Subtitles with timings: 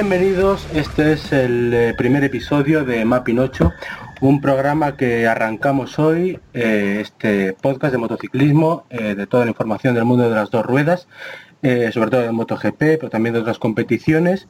[0.00, 3.72] Bienvenidos, este es el eh, primer episodio de Mapping 8,
[4.20, 9.96] un programa que arrancamos hoy, eh, este podcast de motociclismo, eh, de toda la información
[9.96, 11.08] del mundo de las dos ruedas,
[11.60, 14.46] sobre todo del MotoGP, pero también de otras competiciones.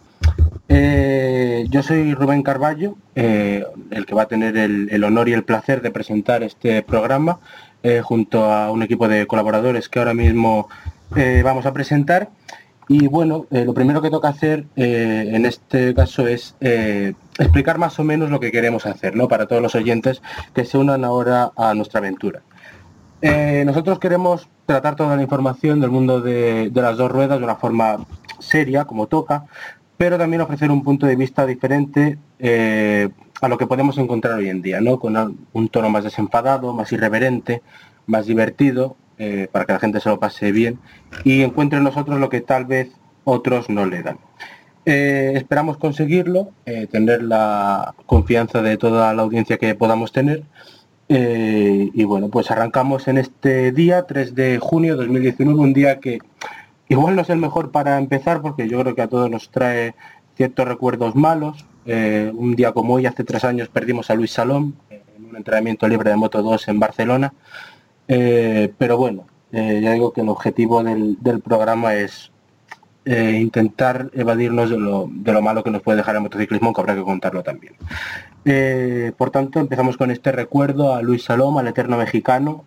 [0.69, 5.91] Yo soy Rubén Carballo, el que va a tener el, honor y el placer de
[5.91, 7.41] presentar este programa,
[8.03, 10.69] junto a un equipo de colaboradores que ahora mismo
[11.43, 12.29] vamos a presentar.
[12.89, 17.77] Y bueno, eh, lo primero que toca hacer eh, en este caso es eh, explicar
[17.77, 19.29] más o menos lo que queremos hacer, ¿no?
[19.29, 20.23] Para todos los oyentes
[20.55, 22.41] que se unan ahora a nuestra aventura.
[23.21, 27.57] Nosotros queremos tratar toda la información del mundo de, de las dos ruedas de una
[27.57, 28.07] forma
[28.39, 29.45] seria, como toca,
[29.97, 32.17] pero también ofrecer un punto de vista diferente
[33.41, 35.01] a lo que podemos encontrar hoy en día, ¿no?
[35.01, 37.61] Con un tono más desenfadado, más irreverente,
[38.07, 40.79] más divertido, eh, para que la gente se lo pase bien
[41.25, 42.93] y encuentre en nosotros lo que tal vez
[43.25, 44.19] otros no le dan.
[44.87, 50.45] Eh, esperamos conseguirlo, eh, tener la confianza de toda la audiencia que podamos tener.
[51.09, 56.19] Y bueno, pues arrancamos en este día, 3 de junio de 2019, un día que
[56.89, 59.95] igual no es el mejor para empezar porque yo creo que a todos nos trae
[60.37, 61.65] ciertos recuerdos malos.
[61.87, 66.11] Un día como hoy, hace tres años, perdimos a Luis Salom en un entrenamiento libre
[66.11, 67.33] de Moto 2 en Barcelona.
[68.09, 72.33] Eh, pero bueno, eh, ya digo que el objetivo del, programa es
[73.05, 77.03] eh, intentar evadirnos de lo, malo que nos puede dejar el motociclismo, que habrá que
[77.03, 77.75] contarlo también.
[79.17, 82.65] Por tanto, empezamos con este recuerdo a Luis Salom, al eterno mexicano,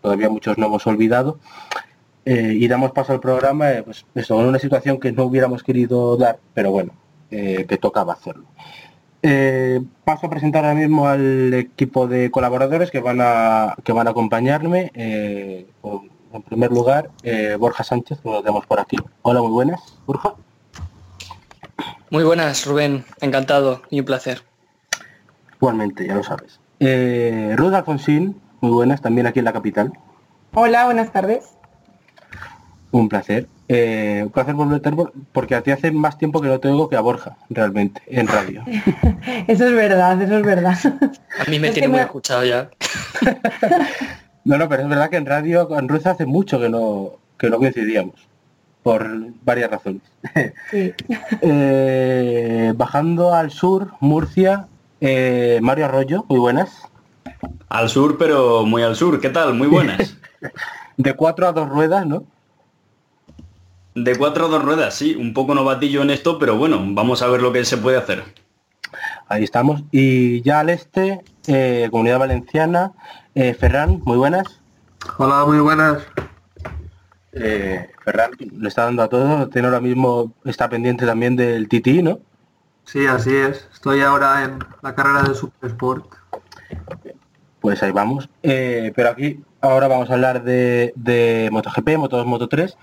[0.00, 1.38] todavía muchos no hemos olvidado,
[2.24, 6.40] y damos paso al programa, pues eso, en una situación que no hubiéramos querido dar,
[6.52, 6.94] pero bueno,
[7.30, 8.46] que tocaba hacerlo.
[9.22, 14.08] Eh, paso a presentar ahora mismo al equipo de colaboradores que van a, que van
[14.08, 14.90] a acompañarme.
[14.94, 15.66] eh,
[16.32, 18.96] en primer lugar, eh, Borja Sánchez, que lo tenemos por aquí.
[19.20, 20.34] Hola, muy buenas, Borja.
[22.10, 23.04] Muy buenas, Rubén.
[23.20, 24.42] Encantado y un placer.
[25.56, 26.58] Igualmente, ya lo sabes.
[26.80, 29.92] Eh, Ruth Alfonsín, muy buenas, también aquí en la capital.
[30.54, 31.50] Hola, buenas tardes.
[32.90, 33.46] Un placer.
[33.74, 34.54] Eh, a ver,
[35.32, 38.26] porque a ti hace más tiempo que no te oigo que a Borja, realmente, en
[38.28, 38.62] radio.
[39.46, 40.76] Eso es verdad, eso es verdad.
[41.38, 42.68] A mí me Es tiene muy me- escuchado ya.
[44.44, 47.48] No, no, pero es verdad que en radio con Ruth hace mucho que no, que
[47.48, 48.14] no coincidíamos,
[48.82, 49.08] por
[49.44, 50.02] varias razones.
[50.70, 50.92] Sí.
[51.40, 54.66] Eh, bajando al sur, Murcia,
[55.00, 56.82] eh, Mario Arroyo, muy buenas.
[57.68, 59.20] Al sur, pero muy al sur.
[59.20, 59.54] ¿Qué tal?
[59.54, 60.16] Muy buenas.
[60.96, 62.24] De cuatro a dos ruedas, ¿no?
[63.94, 65.14] De cuatro a dos ruedas, sí.
[65.14, 68.24] Un poco novatillo en esto, pero bueno, vamos a ver lo que se puede hacer.
[69.28, 69.82] Ahí estamos.
[69.90, 72.92] Y ya al este, eh, Comunidad Valenciana,
[73.34, 74.60] eh, Ferran, muy buenas.
[75.18, 76.02] Hola, muy buenas.
[77.32, 82.02] Eh, Ferran le está dando a todo, tiene ahora mismo, está pendiente también del TTI,
[82.02, 82.20] ¿no?
[82.84, 83.68] Sí, así es.
[83.72, 86.06] Estoy ahora en la carrera de Super Sport.
[87.60, 88.28] Pues ahí vamos.
[88.42, 92.76] Eh, pero aquí ahora vamos a hablar de, MotoGP, Moto 2, Moto 3.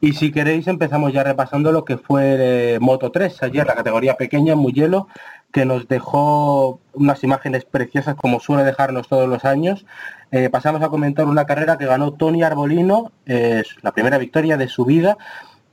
[0.00, 4.16] Y si queréis empezamos ya repasando lo que fue eh, Moto 3 ayer, la categoría
[4.16, 5.08] pequeña, muy hielo,
[5.50, 9.86] que nos dejó unas imágenes preciosas como suele dejarnos todos los años.
[10.30, 14.68] Eh, pasamos a comentar una carrera que ganó Tony Arbolino, eh, la primera victoria de
[14.68, 15.16] su vida.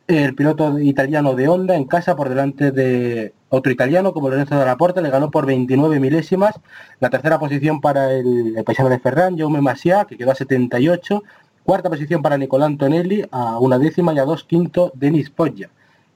[0.07, 4.65] El piloto italiano de Honda en casa por delante de otro italiano como Lorenzo de
[4.65, 6.59] la Porta, le ganó por 29 milésimas.
[6.99, 11.23] La tercera posición para el, paisano de Ferran, Jaume Masia, que quedó a 78.
[11.63, 15.69] Cuarta posición para Nicolás Antonelli, a una décima y a dos quinto Denis Poggia.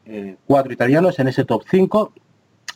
[0.08, 2.12] Eh, cuatro italianos en ese top 5.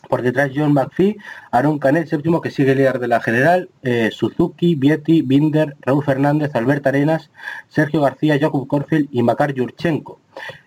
[0.08, 1.16] Por detrás John McPhee,
[1.50, 6.54] Aaron Canet, séptimo, que sigue líder de la general, eh, Suzuki, Vietti, Binder, Raúl Fernández,
[6.54, 7.30] Albert Arenas,
[7.68, 10.20] Sergio García, Jakub Korfel y Makar Yurchenko.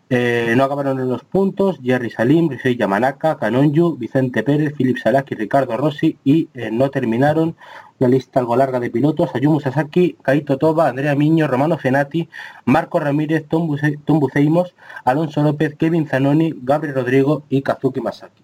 [0.07, 5.33] Eh, no acabaron en los puntos Jerry Salim, Risei Yamanaka, Canonju, Vicente Pérez, Philip Salaki,
[5.33, 7.55] Ricardo Rossi y eh, no terminaron
[7.97, 12.29] la lista algo larga de pilotos Ayumu Sasaki, Kaito Toba, Andrea Miño, Romano Fenati,
[12.65, 14.75] Marco Ramírez, Tom, Buce- Tom Buceimos,
[15.05, 18.43] Alonso López, Kevin Zanoni, Gabriel Rodrigo y Kazuki Masaki.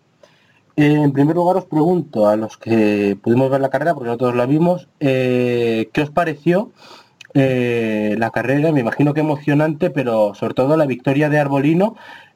[0.78, 4.36] Eh, en primer lugar os pregunto a los que pudimos ver la carrera, porque nosotros
[4.36, 6.72] la vimos, ¿qué os pareció
[7.34, 8.72] eh, la carrera?
[8.72, 11.96] Me imagino que emocionante, pero sobre todo la victoria de Arbolino,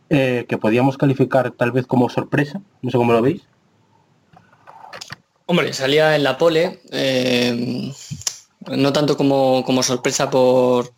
[0.10, 3.42] eh, que podíamos calificar tal vez como sorpresa, no sé cómo lo veis.
[5.48, 7.92] Hombre, salía en la pole, eh,
[8.68, 10.92] no tanto como, como sorpresa por,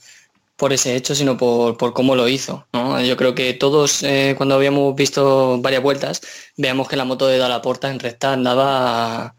[0.58, 2.66] por ese hecho, sino por, por cómo lo hizo.
[2.74, 3.00] ¿no?
[3.02, 6.22] Yo creo que todos, eh, cuando habíamos visto varias vueltas,
[6.58, 9.36] veamos que la moto de Dalaporta en recta andaba,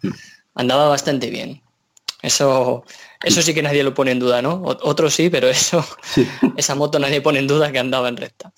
[0.55, 1.61] andaba bastante bien.
[2.23, 2.85] Eso,
[3.23, 4.63] eso sí que nadie lo pone en duda, ¿no?
[4.65, 5.85] Otros sí, pero eso,
[6.57, 8.53] esa moto nadie pone en duda que andaba en recta.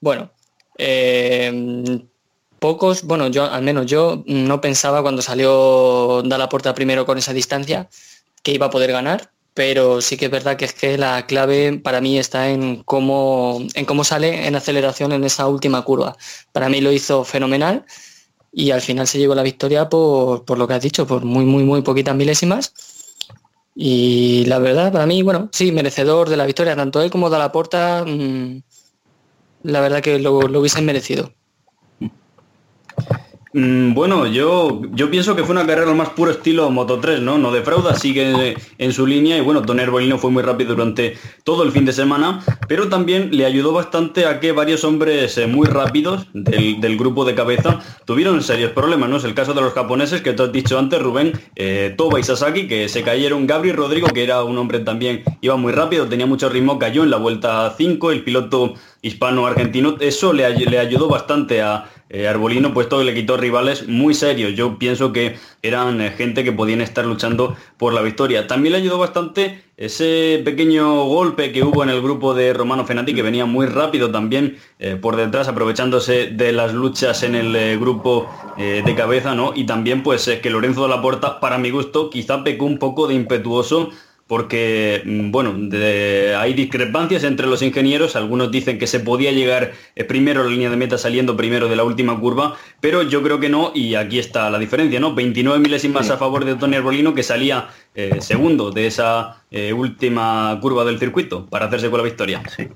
[0.00, 0.30] Bueno,
[0.78, 2.00] eh,
[2.58, 7.88] pocos, bueno, yo al menos yo no pensaba cuando salió Dalaporta primero con esa distancia
[8.42, 11.78] que iba a poder ganar, pero sí que es verdad que es que la clave
[11.78, 16.16] para mí está en cómo, en cómo sale en aceleración en esa última curva.
[16.52, 17.84] Para mí lo hizo fenomenal
[18.52, 21.44] y al final se llevó la victoria por, por lo que has dicho, por muy,
[21.44, 22.72] muy, muy poquitas milésimas.
[23.82, 28.04] Y la verdad, para mí, bueno, sí, merecedor de la victoria, tanto él como Dalaporta,
[28.06, 28.62] mm,
[29.62, 31.32] la verdad que lo, lo hubiesen merecido.
[33.52, 37.36] Mm, Bueno, yo, yo pienso que fue una carrera más puro estilo Moto 3, ¿no?
[37.36, 41.64] No defrauda, sigue en su línea y bueno, Tony Arbolino fue muy rápido durante todo
[41.64, 45.66] el fin de semana, pero también le ayudó bastante a que varios hombres eh, muy
[45.66, 49.16] rápidos del, del grupo de cabeza tuvieron serios problemas, ¿no?
[49.16, 52.22] Es el caso de los japoneses que tú has dicho antes, Rubén, eh, Toba y
[52.22, 56.26] Sasaki, que se cayeron, Gabriel Rodrigo, que era un hombre también, iba muy rápido, tenía
[56.26, 61.62] mucho ritmo, cayó en la vuelta 5, el piloto hispano-argentino, eso le, le ayudó bastante
[61.62, 64.54] a eh, Arbolino, puesto que le quitó rivales muy serios.
[64.54, 68.48] Yo pienso que eran eh, gente que podían estar luchando por la victoria.
[68.48, 73.14] También le ayudó bastante ese pequeño golpe que hubo en el grupo de Romano Fenati,
[73.14, 77.76] que venía muy rápido también eh, por detrás, aprovechándose de las luchas en el eh,
[77.78, 78.28] grupo
[78.58, 79.52] de cabeza, ¿no?
[79.54, 83.08] Y también pues que Lorenzo de la Porta, para mi gusto, quizá pecó un poco
[83.08, 83.88] de impetuoso
[84.30, 89.72] porque, mm, bueno, de- hay discrepancias entre los ingenieros, algunos dicen que se podía llegar
[89.96, 93.24] eh, primero a la línea de meta saliendo primero de la última curva, pero yo
[93.24, 95.16] creo que no, y aquí está la diferencia, ¿no?
[95.16, 100.56] 29 milésimas a favor de Tony Arbolino, que salía eh, segundo de esa eh, última
[100.62, 102.40] curva del circuito para hacerse con la victoria.
[102.48, 102.68] Sí.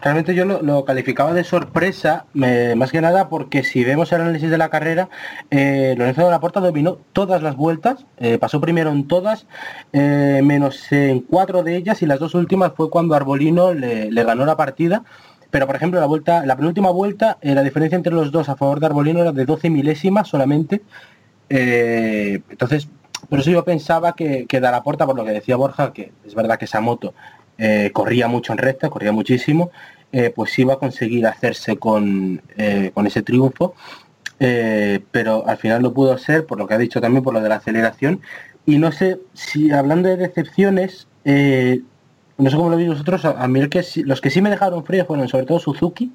[0.00, 4.58] Realmente yo lo, calificaba de sorpresa, más que nada porque si vemos el análisis de
[4.58, 5.08] la carrera,
[5.50, 8.06] eh, Lorenzo de la Porta dominó todas las vueltas,
[8.38, 9.46] pasó primero en todas,
[9.92, 14.56] menos en cuatro de ellas y las dos últimas fue cuando Arbolino le, ganó la
[14.56, 15.02] partida.
[15.50, 18.78] Pero por ejemplo la vuelta, la penúltima vuelta, la diferencia entre los dos a favor
[18.78, 20.80] de Arbolino era de 12 milésimas solamente.
[21.48, 22.88] Entonces,
[23.28, 26.58] por eso yo pensaba que, que Dalaporta, por lo que decía Borja, que es verdad
[26.58, 27.14] que esa moto
[27.58, 29.70] eh, corría mucho en recta, corría muchísimo,
[30.12, 33.74] eh, pues iba a conseguir hacerse con, eh, con ese triunfo.
[34.42, 37.42] Eh, pero al final no pudo ser, por lo que ha dicho también, por lo
[37.42, 38.22] de la aceleración.
[38.66, 41.82] Y no sé si hablando de decepciones, eh,
[42.38, 44.84] no sé cómo lo veis vosotros, a, mí el que los que sí me dejaron
[44.84, 46.12] frío fueron sobre todo Suzuki,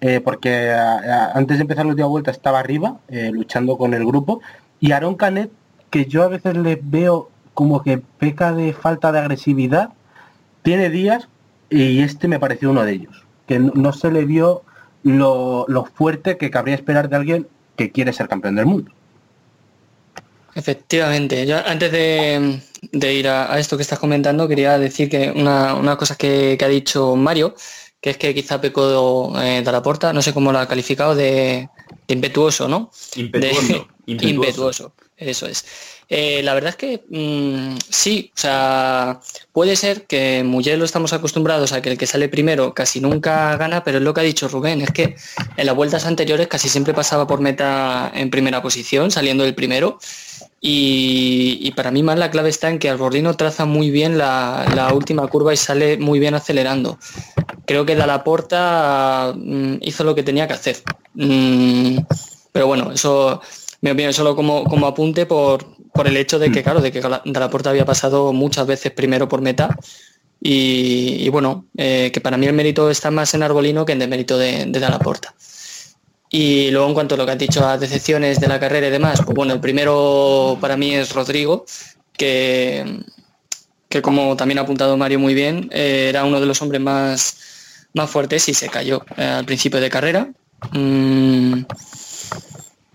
[0.00, 3.00] eh, porque antes de empezar la última vuelta estaba arriba,
[3.32, 4.40] luchando con el grupo,
[4.78, 5.50] y Aaron Canet,
[5.94, 7.16] que yo a veces le veo
[7.54, 9.90] como que peca de falta de agresividad,
[10.62, 11.28] tiene días
[11.70, 14.64] y este me pareció uno de ellos, que no, no se le vio
[15.02, 18.92] lo, lo fuerte que cabría esperar de alguien que quiere ser campeón del mundo.
[20.56, 25.32] Efectivamente, yo antes de, de ir a, a esto que estás comentando, quería decir que
[25.34, 27.54] una, una cosa que, que ha dicho Mario,
[28.00, 31.16] que es que quizá pecó eh, de la porta, no sé cómo lo ha calificado,
[31.16, 31.70] de,
[32.06, 32.90] de impetuoso, ¿no?
[33.14, 34.68] Impetuoso, De- impetuoso.
[34.86, 35.64] impetuoso, eso es.
[36.08, 39.20] Eh, la verdad es que mm, sí, o sea,
[39.52, 43.56] puede ser que en Mugello estamos acostumbrados a que el que sale primero casi nunca
[43.56, 45.16] gana, pero es lo que ha dicho Rubén, es que
[45.56, 49.98] en las vueltas anteriores casi siempre pasaba por meta en primera posición, saliendo del primero.
[50.66, 55.26] Y, para mí más la clave está en que Arbolino traza muy bien la, última
[55.26, 56.98] curva y sale muy bien acelerando.
[57.66, 60.82] Creo que Dalaporta mm, hizo lo que tenía que hacer.
[61.14, 61.98] Mm,
[62.50, 63.42] pero bueno, eso
[63.84, 67.02] mi opinión solo como, como apunte por, por el hecho de que, claro, de que
[67.02, 69.76] Dalaporta había pasado muchas veces primero por meta.
[70.40, 73.98] Y, y bueno, eh, que para mí el mérito está más en Arbolino que en
[73.98, 75.34] demérito de, de Dalaporta.
[76.30, 78.90] Y luego en cuanto a lo que has dicho a decepciones de la carrera y
[78.90, 81.66] demás, pues bueno, el primero para mí es Rodrigo,
[82.16, 83.02] que,
[83.90, 87.36] que como también ha apuntado Mario muy bien, eh, era uno de los hombres más,
[87.92, 90.32] más fuerte sí se cayó eh, al principio de carrera.
[90.72, 91.64] Mm,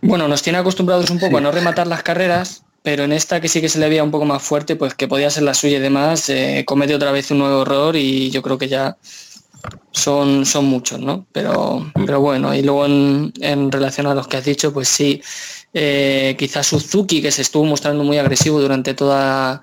[0.02, 1.38] bueno, nos tiene acostumbrados un poco Sí.
[1.38, 4.12] a no rematar las carreras, pero en esta que sí que se le veía un
[4.12, 7.30] poco más fuerte, pues que podía ser la suya y demás, eh, comete otra vez
[7.32, 8.98] un nuevo error y yo creo que ya
[9.92, 11.26] son, son muchos, ¿no?
[11.34, 15.22] Pero, pero bueno, y luego en, en relación a los que has dicho, pues sí,
[15.74, 19.62] eh, quizás Suzuki, que se estuvo mostrando muy agresivo durante toda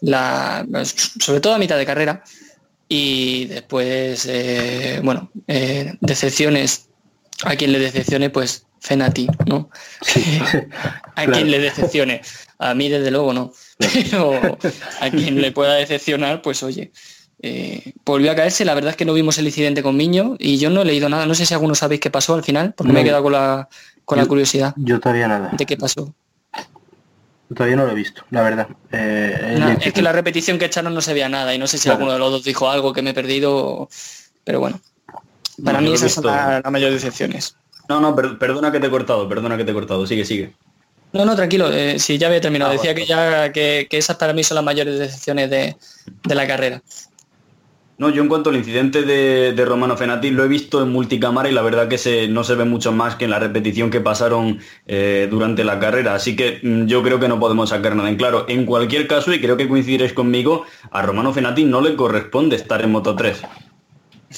[0.00, 2.24] la, sobre todo a mitad de carrera,
[2.88, 5.30] y después, eh, bueno,
[6.00, 6.88] decepciones,
[7.44, 9.70] a quien le decepcione, pues Fenati, ¿no?
[11.16, 11.32] a Claro.
[11.32, 12.20] quien le decepcione.
[12.58, 13.50] A mí, desde luego, no.
[13.78, 14.58] Pero
[15.00, 16.92] a quien le pueda decepcionar, pues oye.
[17.40, 20.58] eh, volvió a caerse, la verdad es que no vimos el incidente con Miño y
[20.58, 22.92] yo no he leído nada, no sé si algunos sabéis qué pasó al final, porque
[22.92, 23.08] me he No.
[23.08, 23.68] quedado con la,
[24.04, 25.50] con la curiosidad Yo todavía nada.
[25.52, 26.14] de qué pasó.
[27.54, 28.68] Todavía no lo he visto, la verdad.
[28.92, 31.76] Eh, Nah, es que la repetición que echaron no se veía nada y no sé
[31.78, 31.96] si Claro.
[31.98, 33.88] alguno de los dos dijo algo que me he perdido,
[34.44, 34.80] pero bueno.
[35.64, 36.36] Para No, mí esas son visto.
[36.36, 37.56] la- las mayores decepciones.
[37.88, 40.06] No, no, per- perdona que te he cortado, perdona que te he cortado.
[40.06, 40.54] Sigue, sigue.
[41.12, 42.70] No, no, tranquilo, eh, sí, ya había terminado.
[42.70, 45.76] Ah, Decía que ya que, que esas para mí son las mayores decepciones de,
[46.24, 46.82] de la carrera.
[47.96, 51.48] No, yo en cuanto al incidente de, de Romano Fenati lo he visto en multicámara
[51.48, 54.00] y la verdad que se, no se ve mucho más que en la repetición que
[54.00, 56.16] pasaron eh, durante la carrera.
[56.16, 58.46] Así que mm, yo creo que no podemos sacar nada en claro.
[58.48, 62.82] En cualquier caso, y creo que coincidiréis conmigo, a Romano Fenati no le corresponde estar
[62.82, 63.46] en Moto 3.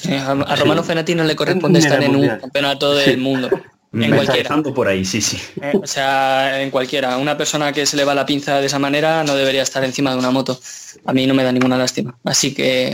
[0.09, 3.49] A, a Romano Fenati no le corresponde estar en un campeonato del mundo.
[3.93, 4.39] En Me cualquiera.
[4.39, 5.37] Empezando por ahí, sí, sí.
[5.61, 7.17] Eh, o sea, en cualquiera.
[7.17, 10.11] Una persona que se le va la pinza de esa manera no debería estar encima
[10.11, 10.59] de una moto.
[11.05, 12.17] A mí no me da ninguna lástima.
[12.25, 12.93] Así que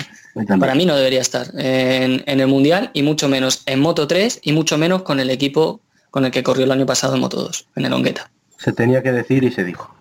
[0.60, 4.39] para mí no debería estar en, en el Mundial y mucho menos en Moto 3
[4.43, 5.81] y mucho menos con el equipo
[6.12, 8.29] con el que corrió el año pasado en Moto 2, en el Ongueta.
[8.57, 9.93] se tenía que decir y se dijo.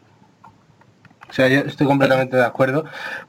[1.28, 2.84] O sea, yo estoy completamente de acuerdo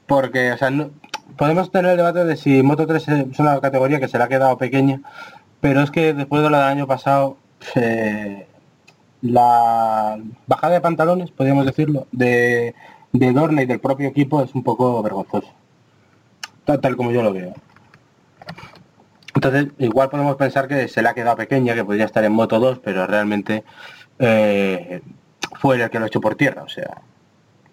[0.06, 0.90] porque, o sea, no-
[1.36, 4.28] podemos tener el debate de si Moto 3 es una categoría que se le ha
[4.28, 5.00] quedado pequeña,
[5.60, 7.36] pero es que después de lo del año pasado,
[7.74, 8.46] eh,
[9.22, 12.74] la bajada de pantalones, podríamos decirlo, de,
[13.12, 15.48] de Dorna y del propio equipo es un poco vergonzoso.
[16.64, 17.54] Tal, como yo lo veo.
[19.34, 22.58] Entonces, igual podemos pensar que se le ha quedado pequeña, que podría estar en Moto
[22.60, 23.64] 2, pero realmente
[24.18, 25.02] eh,
[25.58, 26.62] fue el que lo echó por tierra.
[26.62, 27.02] O sea,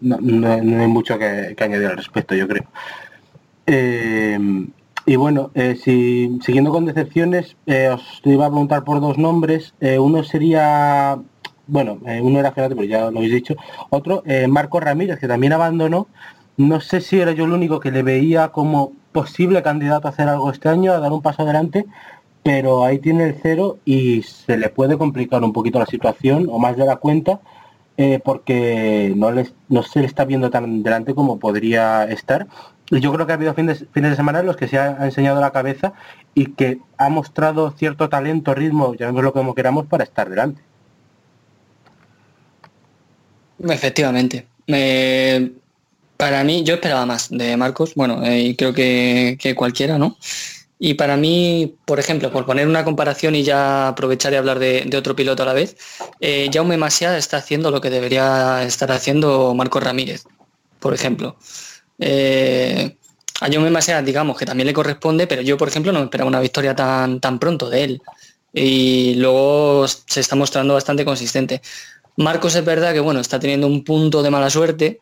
[0.02, 2.64] no, hay mucho que añadir al respecto, yo creo.
[3.66, 4.38] Eh,
[5.06, 9.74] y bueno, eh, si, siguiendo con decepciones, eh, os iba a preguntar por dos nombres.
[9.80, 11.20] Eh, uno sería,
[11.66, 13.56] bueno, uno era Fernando, pero ya lo habéis dicho.
[13.90, 16.08] Otro, Marco Ramírez, que también abandonó.
[16.58, 20.28] No sé si era yo el único que le veía como posible candidato a hacer
[20.30, 21.86] algo este año, a dar un paso adelante,
[22.44, 26.60] pero ahí tiene el cero y se le puede complicar un poquito la situación, o
[26.60, 27.40] más de la cuenta,
[28.24, 32.48] porque no, les, no se le está viendo tan delante como podría estar.
[33.00, 35.52] Yo creo que ha habido fines, de semana en los que se ha, enseñado la
[35.52, 35.94] cabeza
[36.36, 40.62] y que ha mostrado cierto talento, ritmo, llamémoslo como queramos, para estar delante.
[43.60, 44.48] Efectivamente.
[44.68, 45.52] Me-
[46.18, 50.18] para mí, yo esperaba más de Marcos, bueno, eh, y creo que, cualquiera, ¿no?
[50.78, 54.88] Y para mí, por ejemplo, por poner una comparación y ya aprovechar y hablar de,
[54.98, 55.78] otro piloto a la vez,
[56.20, 60.26] eh, Jaume Masia está haciendo lo que debería estar haciendo Marcos Ramírez,
[60.80, 61.38] por ejemplo.
[62.02, 62.98] Eh,
[63.40, 66.76] a Masia, digamos que también le corresponde, pero yo, por ejemplo, no esperaba una victoria
[66.76, 68.02] tan, tan pronto de él.
[68.54, 71.62] Y luego se está mostrando bastante consistente.
[72.18, 75.00] Marcos es verdad que bueno, está teniendo un punto de mala suerte,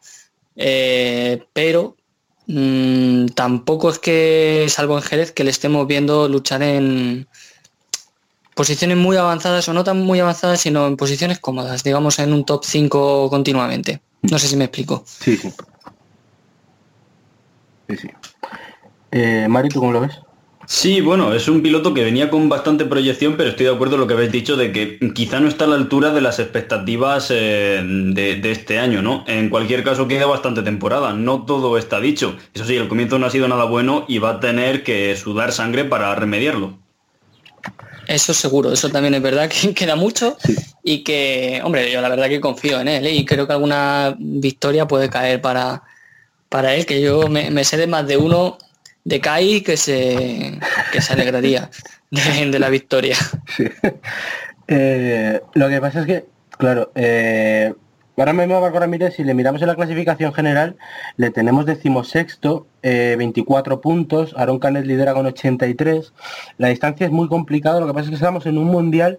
[0.56, 1.98] eh, pero
[2.48, 7.27] mm, tampoco es que, salvo en Jerez, que le estemos viendo luchar en
[8.56, 12.46] posiciones muy avanzadas o no tan muy avanzadas, sino en posiciones cómodas, digamos en un
[12.46, 14.01] top 5 continuamente.
[14.22, 15.06] No sé si me explico.
[17.89, 18.08] Sí, sí.
[19.12, 20.19] Eh, Mari, ¿tú cómo lo ves?
[20.67, 24.01] Sí, bueno, es un piloto que venía con bastante proyección, pero estoy de acuerdo en
[24.01, 27.31] lo que habéis dicho de que quizá no está a la altura de las expectativas
[27.31, 29.24] eh, de, de este año, ¿no?
[29.25, 32.38] En cualquier caso queda bastante temporada, no todo está dicho.
[32.53, 35.51] Eso sí, el comienzo no ha sido nada bueno y va a tener que sudar
[35.51, 36.77] sangre para remediarlo.
[38.05, 40.38] Eso seguro, eso también es verdad que queda mucho
[40.84, 43.15] y que, hombre, yo la verdad que confío en él ¿eh?
[43.15, 45.81] y creo que alguna victoria puede caer para,
[46.50, 48.58] para él, que yo me, me sé de más de uno
[49.06, 50.60] de Kai que se,
[50.91, 51.70] que se alegraría
[52.12, 53.15] de, de la victoria.
[53.56, 53.65] Sí.
[54.72, 57.74] Eh, lo que pasa es que, claro, eh,
[58.15, 60.75] ahora mismo a Marco Ramírez, si le miramos en la clasificación general,
[61.18, 66.13] le tenemos decimosexto, eh, 24 puntos, Aaron Canet lidera con 83,
[66.60, 69.18] la distancia es muy complicada, lo que pasa es que estamos en un mundial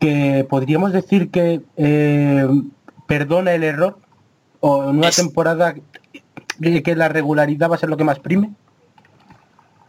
[0.00, 2.46] que podríamos decir que eh,
[3.06, 3.98] perdona el error,
[4.60, 5.74] o en una Es- temporada
[6.60, 8.50] que que la regularidad va a ser lo que más prime.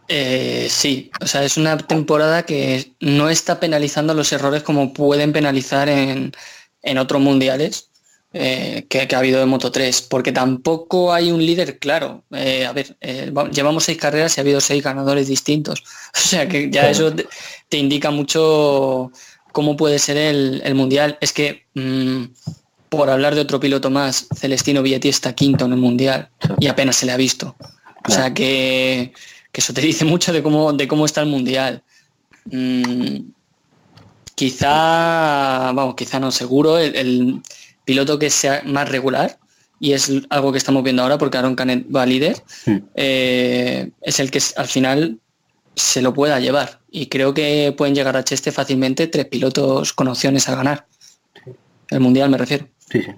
[0.08, 5.32] Eh, sí, o sea, es una temporada que no está penalizando los errores como pueden
[5.32, 6.32] penalizar en,
[6.82, 7.90] en otros mundiales
[8.32, 12.24] eh, que, que ha habido de Moto 3, porque tampoco hay un líder claro.
[12.32, 15.84] Eh, a ver, eh, va- llevamos seis carreras y ha habido seis ganadores distintos.
[16.14, 17.26] O sea que ya eso te,
[17.68, 19.12] te indica mucho
[19.52, 21.18] cómo puede ser el, el mundial.
[21.20, 22.24] Es que, mm,
[22.90, 26.28] por hablar de otro piloto más, Celestino Vietti está quinto en el mundial
[26.58, 27.56] y apenas se le ha visto.
[28.06, 29.12] O sea que,
[29.52, 31.82] que eso te dice mucho de cómo, de cómo está el mundial.
[32.46, 33.30] Mm,
[34.34, 37.42] quizá, vamos, quizá no, seguro, el, el
[37.84, 39.38] piloto que sea más regular,
[39.78, 42.82] y es algo que estamos viendo ahora porque Aaron Canet va líder, Sí.
[42.94, 45.18] eh, es el que al final
[45.74, 46.80] se lo pueda llevar.
[46.90, 50.86] Y creo que pueden llegar a Cheste fácilmente tres pilotos con opciones a ganar.
[51.88, 52.68] El mundial me refiero.
[52.90, 53.12] Sí, sí.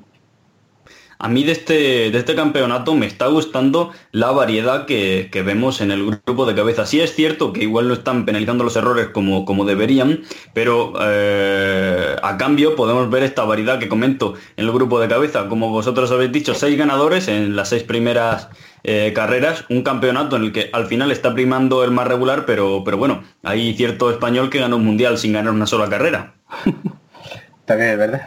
[1.23, 5.81] A mí de este, de este campeonato me está gustando la variedad que, que vemos
[5.81, 6.85] en el grupo de cabeza.
[6.85, 12.17] Sí es cierto que igual no están penalizando los errores como, como deberían, pero eh,
[12.21, 15.49] a cambio podemos ver esta variedad que comento en el grupo de cabeza.
[15.49, 18.49] Como vosotros habéis dicho, seis ganadores en las seis primeras
[18.83, 22.83] eh, carreras, un campeonato en el que al final está primando el más regular, pero,
[22.85, 26.35] pero bueno, hay cierto español que ganó un mundial sin ganar una sola carrera.
[27.65, 28.23] También, ¿verdad?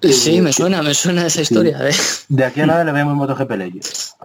[0.00, 1.78] Sí, me suena, me suena esa historia.
[1.88, 1.92] ¿eh?
[2.28, 4.16] De aquí a nada le vemos MotoGP Legends.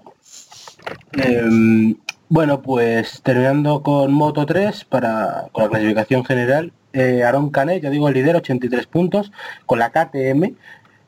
[1.13, 1.95] Em,
[2.29, 7.89] bueno, pues terminando con Moto 3 para con la clasificación general, eh, Aaron Canet, ya
[7.89, 9.31] digo, el líder, 83 puntos,
[9.65, 10.55] con la KTM,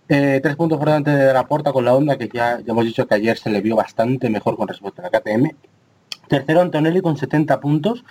[0.07, 2.85] eh, tres puntos por delante de la porta con la Honda, que ya, ya hemos
[2.85, 5.51] dicho que ayer se le vio bastante mejor con respecto a la KTM.
[6.27, 8.03] Tercero Antonelli con 70 puntos,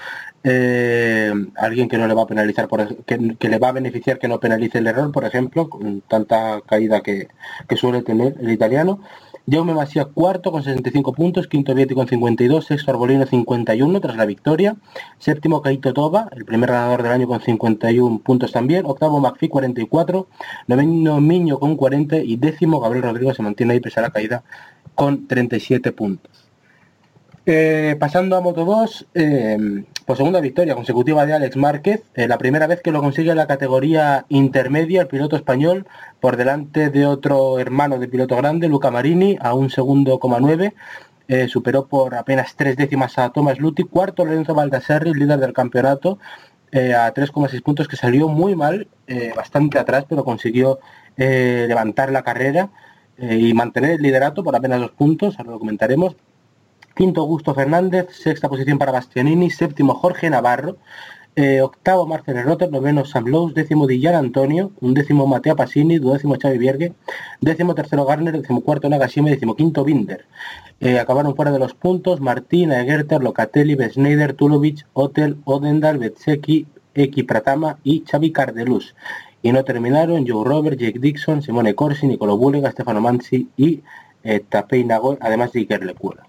[0.43, 2.69] eh, alguien que no le va a penalizar,
[3.07, 7.01] que, le va a beneficiar que no penalice el error, por ejemplo, con tanta caída
[7.01, 7.29] que,
[7.69, 9.01] que suele tener el italiano.
[9.47, 14.25] Jaume Masia cuarto con 65 puntos, quinto Vietti con 52, sexto Arbolino 51 tras la
[14.25, 14.77] victoria,
[15.19, 20.29] séptimo Kaito Toba, el primer ganador del año con 51 puntos también, octavo McPhee 44,
[20.67, 24.45] noveno Miño con 40 y décimo Gabriel Rodrigo se mantiene ahí pese a la caída
[24.95, 26.44] con 37 puntos.
[27.47, 32.39] Eh, pasando a Moto 2, eh, por segunda victoria consecutiva de Alex Márquez, eh, la
[32.39, 35.87] primera vez que lo consigue en la categoría intermedia el piloto español,
[36.21, 40.75] por delante de otro hermano de piloto grande, Luca Marini, a un segundo coma nueve,
[41.49, 46.19] superó por apenas tres décimas a Thomas Lutti, cuarto Lorenzo Baldassarri, líder del campeonato,
[46.73, 48.89] a 3,6 puntos, que salió muy mal,
[49.35, 50.81] bastante atrás, pero consiguió
[51.17, 52.71] levantar la carrera
[53.19, 56.15] y mantener el liderato por apenas dos puntos, ahora lo comentaremos.
[56.95, 60.77] Quinto Augusto Fernández, sexta posición para Bastianini, séptimo Jorge Navarro,
[61.37, 66.37] eh, octavo Marcel Rotter, noveno Sam Lowe's, décimo Dillan Antonio, un décimo Mateo Pasini, duodécimo
[66.41, 66.93] Xavi Viergue,
[67.41, 69.31] décimo tercero Garner, décimo cuarto Nagashima.
[69.31, 70.27] Décimo quinto Binder.
[70.79, 77.25] Eh, acabaron fuera de los puntos Martín, Egerter, Locatelli, Besneider, Tulovic, Hotel, Odendal, Betseki, Eki
[77.25, 78.95] Pratama y Xavi Cardelus.
[79.43, 83.83] Y no terminaron Joe Robert, Jake Dixon, Simone Corsi, Nicolo Bulega, Stefano Manzi y
[84.23, 86.23] eh, Tapei Nagoy, además de Iker Lecuona.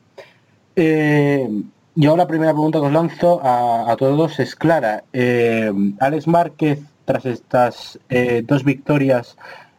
[0.76, 1.48] Eh,
[1.96, 5.06] yo la primera pregunta que os lanzo a, a todos es clara.
[5.14, 9.38] Eh, Alex Márquez, tras estas eh, dos victorias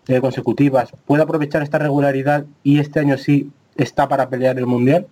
[0.08, 5.06] eh, consecutivas, ¿puede aprovechar esta regularidad y este año sí está para pelear el Mundial?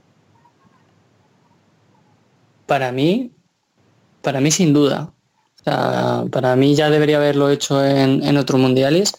[2.64, 3.30] Para mí,
[4.22, 5.10] para mí sin duda.
[5.64, 9.12] Para mí ya debería haberlo hecho en, en otros mundiales.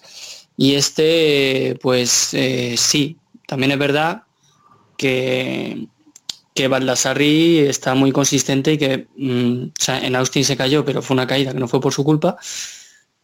[0.58, 2.36] Y este, pues
[2.78, 4.24] sí, también es verdad
[4.98, 5.88] que,
[6.56, 11.02] que Baldassarri está muy consistente y que mm, o sea, en Austin se cayó, pero
[11.02, 12.38] fue una caída que no fue por su culpa.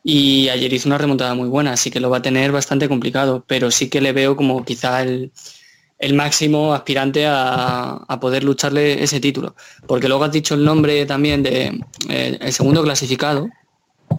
[0.04, 3.44] Y ayer hizo una remontada muy buena, así que lo va a tener bastante complicado,
[3.48, 5.32] pero sí que le veo como quizá el,
[6.00, 9.56] el máximo aspirante a, a poder lucharle ese título.
[9.88, 13.48] Porque luego has dicho el nombre también de eh, el segundo clasificado,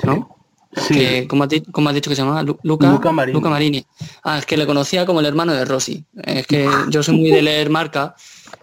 [0.05, 0.37] ¿no?
[0.75, 2.42] Sí, Que, ¿cómo, has di- cómo has dicho que se llamaba?
[2.42, 3.40] Lu- Luca, Luca Marini.
[3.42, 3.87] Marini.
[4.25, 6.03] Ah, es que le conocía como el hermano de Rossi.
[6.25, 8.14] Es que yo soy muy de leer marca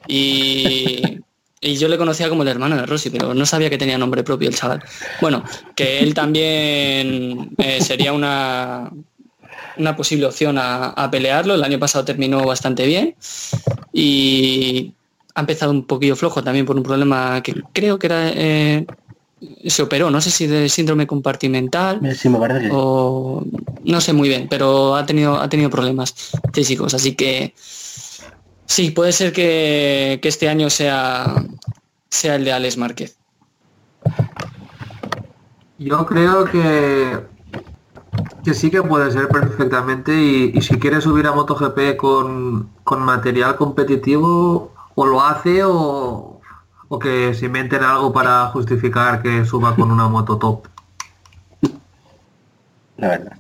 [0.10, 1.20] y,
[1.62, 4.24] y yo le conocía como el hermano de Rossi, pero no sabía que tenía nombre
[4.24, 4.84] propio el chaval.
[5.22, 5.44] Bueno,
[5.76, 8.92] que él también eh, sería una,
[9.78, 11.54] una posible opción a, a pelearlo.
[11.56, 13.16] El año pasado terminó bastante bien
[13.94, 14.94] y
[15.36, 18.30] ha empezado un poquillo flojo también por un problema que creo que era...
[18.30, 18.86] eh,
[19.66, 22.28] se operó, no sé si de síndrome compartimental sí,
[22.74, 23.42] o
[23.86, 26.14] no sé muy bien, pero ha tenido, ha tenido problemas
[26.52, 27.54] físicos, así que
[28.70, 31.26] sí, puede ser que, que este año sea,
[32.10, 33.18] sea el de Alex Márquez.
[35.80, 37.20] Yo creo que,
[38.44, 43.02] que sí que puede ser perfectamente y, y si quiere subir a MotoGP con, con
[43.02, 46.40] material competitivo o lo hace o,
[46.90, 50.68] o que se inventen algo para justificar que suba con una moto top.
[52.98, 53.38] La verdad.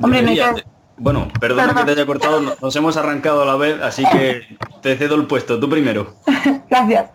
[0.00, 0.69] Hombre, no hay Debería- que-
[1.00, 4.42] Bueno, perdona que te haya cortado, no- nos hemos arrancado a la vez, así que
[4.82, 6.14] te cedo el puesto, tú primero.
[6.70, 7.10] Gracias.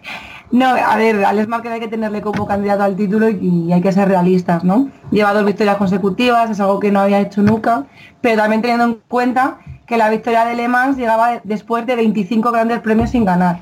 [0.52, 3.92] No, a ver, Alex Márquez hay que tenerle como candidato al título y hay que
[3.92, 4.90] ser realistas, ¿no?
[5.12, 7.86] Lleva dos victorias consecutivas, es algo que no había hecho nunca,
[8.22, 12.52] pero también teniendo en cuenta que la victoria de Le Mans llegaba después de 25
[12.52, 13.60] grandes premios sin ganar.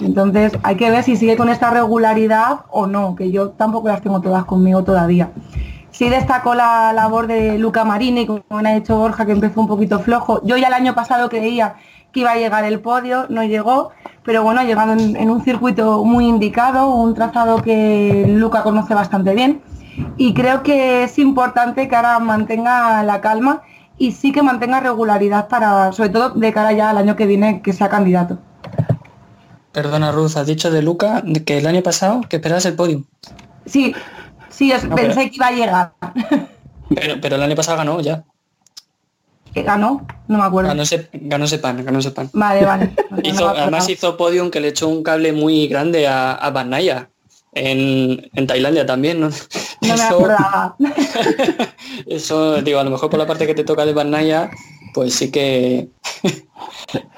[0.00, 4.02] Entonces hay que ver si sigue con esta regularidad o no, que yo tampoco las
[4.02, 5.30] tengo todas conmigo todavía.
[5.92, 10.00] Sí destacó la labor de Luca Marini, como ha dicho Borja, que empezó un poquito
[10.00, 10.40] flojo.
[10.44, 11.76] Yo ya el año pasado creía
[12.12, 13.90] que iba a llegar el podio, no llegó,
[14.24, 18.94] pero bueno, ha llegado en, en un circuito muy indicado, un trazado que Luca conoce
[18.94, 19.62] bastante bien.
[20.16, 23.62] Y creo que es importante que ahora mantenga la calma
[23.98, 27.62] y sí que mantenga regularidad para, sobre todo de cara ya al año que viene,
[27.62, 28.38] que sea candidato.
[29.72, 33.04] Perdona, Ruth, has dicho de Luca que el año pasado que esperabas el podio.
[33.64, 33.94] Sí,
[34.70, 35.92] sí, No, pensé pero- que iba a llegar.
[36.94, 38.24] Pero, pero el año pasado ganó ya.
[39.54, 40.06] ¿Que ganó?
[40.28, 40.68] No me acuerdo.
[40.68, 42.30] Ganó, ese, ganó Sepan, ganó Sepan.
[42.32, 42.92] Vale, vale.
[43.22, 47.08] Hizo, además hizo podium que le echó un cable muy grande a, a.
[47.54, 49.28] En, en Tailandia también, ¿no?
[49.28, 49.34] No
[49.82, 50.76] me Eso- acordaba.
[52.06, 54.50] Eso, digo, a lo mejor por la parte que te toca de Van Naya,
[54.94, 55.88] pues sí que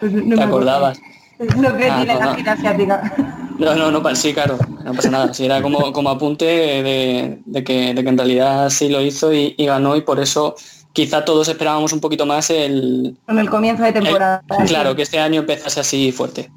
[0.00, 0.98] Pues no te acordabas.
[1.38, 3.12] Es lo que Ah, tiene no, la gira asiática.
[3.58, 5.32] No, no, no, sí, claro, no pasa nada.
[5.34, 9.32] Sí, era como, como apunte de, de que, de que en realidad sí lo hizo
[9.32, 10.56] y, y ganó y por eso
[10.92, 13.16] quizá todos esperábamos un poquito más el...
[13.26, 14.42] Con el comienzo de el- temporada.
[14.66, 16.50] claro, que este año empezase así fuerte.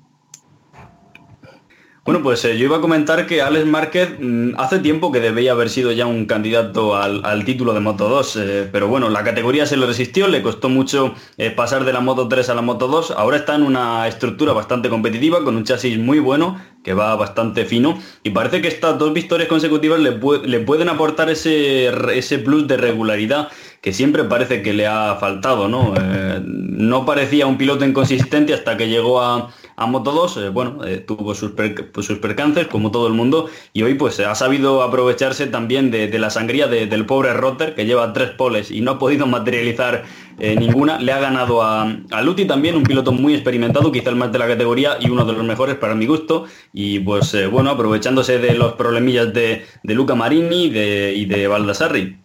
[2.08, 5.52] Bueno, pues eh, yo iba a comentar que Alex Márquez mm, hace tiempo que debía
[5.52, 9.26] haber sido ya un candidato al, al título de Moto 2, eh, pero bueno, la
[9.26, 12.62] categoría se lo resistió, le costó mucho eh, pasar de la Moto 3 a la
[12.62, 16.94] Moto 2, ahora está en una estructura bastante competitiva, con un chasis muy bueno, que
[16.94, 21.92] va bastante fino, y parece que estas dos victorias consecutivas le, le pueden aportar ese,
[22.18, 23.50] ese plus de regularidad
[23.82, 25.94] que siempre parece que le ha faltado, ¿no?
[26.42, 30.98] No parecía un piloto inconsistente hasta que llegó a, a Moto 2, eh, bueno, eh,
[30.98, 35.46] tuvo sus, pues, sus percances, como todo el mundo, y hoy pues ha sabido aprovecharse
[35.48, 38.92] también de, de la sangría de- del pobre Rotter, que lleva tres poles y no
[38.92, 40.04] ha podido materializar
[40.40, 41.00] eh, ninguna.
[41.00, 44.40] Le ha ganado a, a Luti también, un piloto muy experimentado, quizá el más de
[44.40, 48.56] la categoría y uno de los mejores para mi gusto, y pues bueno, aprovechándose de
[48.56, 52.18] los problemillas de, de Luca Marini y de, y de Baldassarri.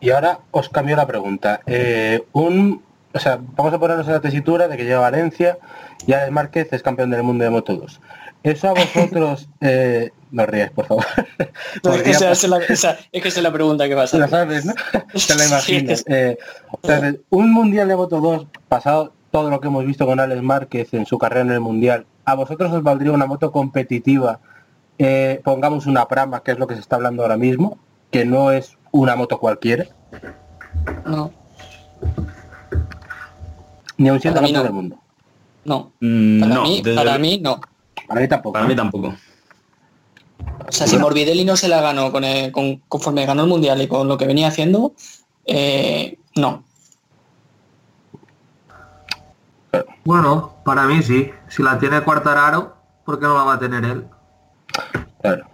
[0.00, 1.60] Y ahora os cambio la pregunta.
[2.32, 5.58] Un, o sea, vamos a ponernos en la tesitura de que llega Valencia
[6.06, 8.00] y Alex Márquez es campeón del mundo de Moto 2.
[8.42, 11.04] Eso a vosotros, eh, no ríes, por favor.
[11.84, 14.14] No, es, que esa, es la, esa- es que esa es la pregunta que vas
[14.14, 14.30] a hacer.
[14.30, 14.72] sabes, ¿no?
[15.26, 16.04] Te lo imaginas.
[16.06, 16.38] Eh,
[17.30, 21.06] un mundial de Moto 2, pasado todo lo que hemos visto con Alex Márquez en
[21.06, 24.40] su carrera en el mundial, ¿a vosotros os valdría una moto competitiva?
[25.02, 27.78] eh, pongamos una Prama, que es lo que se está hablando ahora mismo,
[28.10, 29.86] que no es una moto cualquiera,
[31.06, 31.30] No,
[34.00, 34.62] ni aun siendo campeón no.
[34.64, 34.96] del mundo.
[35.64, 35.92] no.
[36.00, 37.60] Mm, Para, no, mí, desde para lu- mí no.
[38.08, 38.52] Para mí tampoco.
[38.54, 39.14] para mí tampoco.
[40.68, 43.80] O sea, si Morbidelli no se la ganó con el- con- conforme ganó el Mundial
[43.82, 44.94] y con lo que venía haciendo,
[45.46, 46.64] eh, no.
[50.04, 51.30] Bueno, para mí sí.
[51.48, 54.04] Si la tiene Cuartararo, ¿por qué no la va a tener él?
[55.20, 55.46] Claro.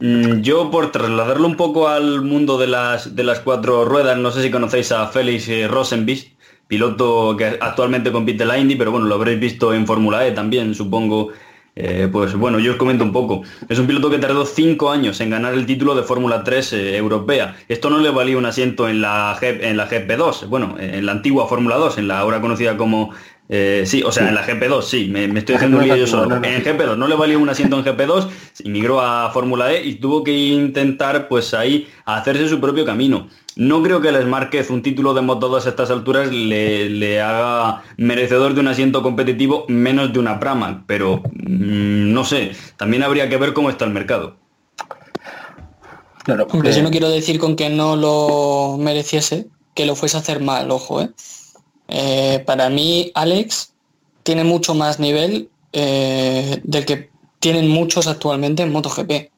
[0.00, 4.30] Mm, Yo por trasladarlo un poco al mundo de las, de las cuatro ruedas, no
[4.30, 6.32] sé si conocéis a Félix eh, Rosenbis,
[6.68, 10.32] piloto que actualmente compite en la Indy, pero bueno, lo habréis visto en Fórmula E
[10.32, 11.32] también, supongo.
[11.80, 13.42] Eh, pues bueno, yo os comento un poco.
[13.68, 16.96] Es un piloto que tardó cinco años en ganar el título de Fórmula 3 eh,
[16.96, 17.56] europea.
[17.68, 21.46] Esto no le valía un asiento en la, en la GP2, bueno, en la antigua
[21.46, 23.10] Fórmula 2, en la ahora conocida como...
[23.48, 25.84] eh, sí, o sea, en la GP2, sí, me, me estoy La haciendo un GP2
[25.84, 26.26] lío yo solo.
[26.26, 26.44] no, no.
[26.44, 28.28] En GP2 no le valía un asiento en GP2,
[28.64, 33.28] emigró a Fórmula E y tuvo que intentar pues ahí hacerse su propio camino.
[33.56, 37.20] No creo que el Márquez un título de Moto 2 a estas alturas le, le
[37.20, 43.02] haga merecedor de un asiento competitivo menos de una Pramac, pero mm, no sé, también
[43.02, 44.36] habría que ver cómo está el mercado.
[46.24, 50.18] Claro, Hombre, eh, yo no quiero decir con que no lo mereciese, que lo fuese
[50.18, 51.10] a hacer mal, ojo, ¿eh?
[51.88, 53.72] Eh, para mí, Alex
[54.22, 59.30] tiene mucho más nivel eh, del que tienen muchos actualmente en MotoGP.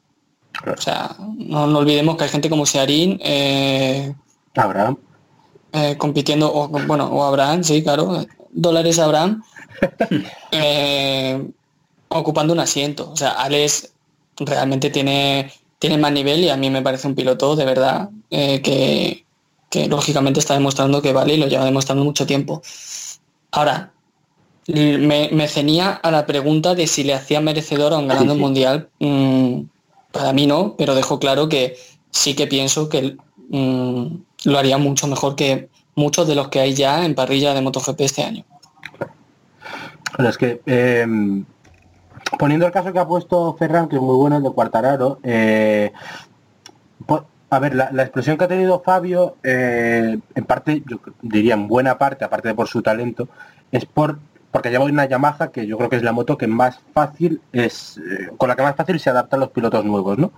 [0.67, 4.13] O sea, no, no olvidemos que hay gente como Searín eh,
[4.57, 4.97] Abraham.
[5.73, 9.43] eh, compitiendo, o, bueno, o Abraham, sí, claro, dólares Abraham,
[12.09, 13.11] ocupando un asiento.
[13.11, 13.93] O sea, Alex
[14.39, 19.25] realmente tiene, tiene más nivel y a mí me parece un piloto de verdad que,
[19.71, 22.61] que lógicamente está demostrando que vale y lo lleva demostrando mucho tiempo.
[23.53, 23.93] Ahora,
[24.67, 28.35] me, me ceñía a la pregunta de si le hacía merecedor a un ganador Sí,
[28.37, 28.41] sí.
[28.41, 28.89] mundial.
[28.99, 29.63] Mm,
[30.13, 31.77] para mí no, pero dejo claro que
[32.11, 33.17] sí que pienso que
[33.49, 34.07] mm,
[34.45, 38.01] lo haría mucho mejor que muchos de los que hay ya en parrilla de MotoGP
[38.01, 38.45] este año.
[40.17, 41.07] Bueno, es que eh,
[42.39, 45.93] poniendo el caso que ha puesto Ferran, que es muy bueno, el de Cuartararo, eh,
[47.51, 51.67] a ver, la, la expresión que ha tenido Fabio, eh, en parte, yo diría en
[51.67, 53.29] buena parte, aparte de por su talento,
[53.73, 54.19] es por
[54.53, 57.99] porque lleva una Yamaha que yo creo que es la moto que más fácil es,
[57.99, 60.33] eh, con la que más fácil se adaptan los pilotos nuevos, ¿no?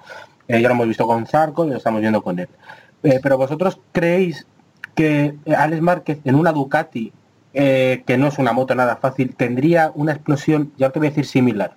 [0.49, 2.49] Eh, ya lo hemos visto con Zarco y lo estamos viendo con él.
[3.01, 4.47] Pero vosotros creéis
[4.95, 7.11] que Alex Márquez en una Ducati,
[7.53, 11.27] que no es una moto nada fácil, tendría una explosión, ya te voy a decir
[11.27, 11.75] similar,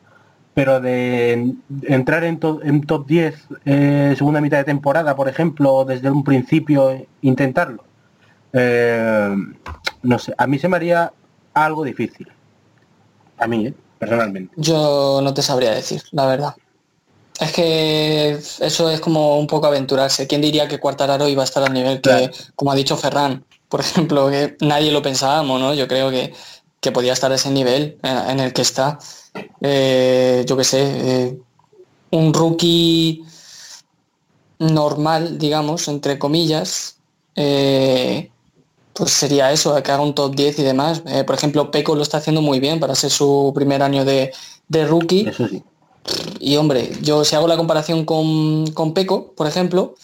[0.55, 5.29] pero de en- entrar en, to- en top 10 eh, segunda mitad de temporada, por
[5.29, 7.83] ejemplo, desde un principio eh, intentarlo.
[8.53, 9.35] Eh,
[10.03, 11.13] no sé, a mí se me haría
[11.53, 12.27] algo difícil.
[13.37, 14.53] A mí, eh, personalmente.
[14.57, 16.55] Yo no te sabría decir, la verdad.
[17.39, 18.29] Es que
[18.61, 20.25] eso es como un poco aventurarse.
[20.25, 23.81] ¿Quién diría que Cuartararo iba a estar al nivel que, como ha dicho Ferran, por
[23.81, 25.73] ejemplo, que nadie lo pensábamos, ¿no?
[25.73, 26.33] Yo creo que,
[26.79, 28.99] que podía estar a ese nivel en el que está.
[29.61, 31.39] Eh, yo qué sé, eh,
[32.11, 33.23] un rookie
[34.59, 36.97] normal, digamos, entre comillas,
[37.35, 38.29] eh,
[38.93, 41.03] pues sería eso, que haga un top 10 y demás.
[41.25, 44.31] Por ejemplo, Peco lo está haciendo muy bien para ser su primer año de,
[44.69, 45.29] de rookie.
[45.35, 45.63] Sí.
[46.39, 49.95] Y hombre, yo si hago la comparación con, con Peco, por ejemplo,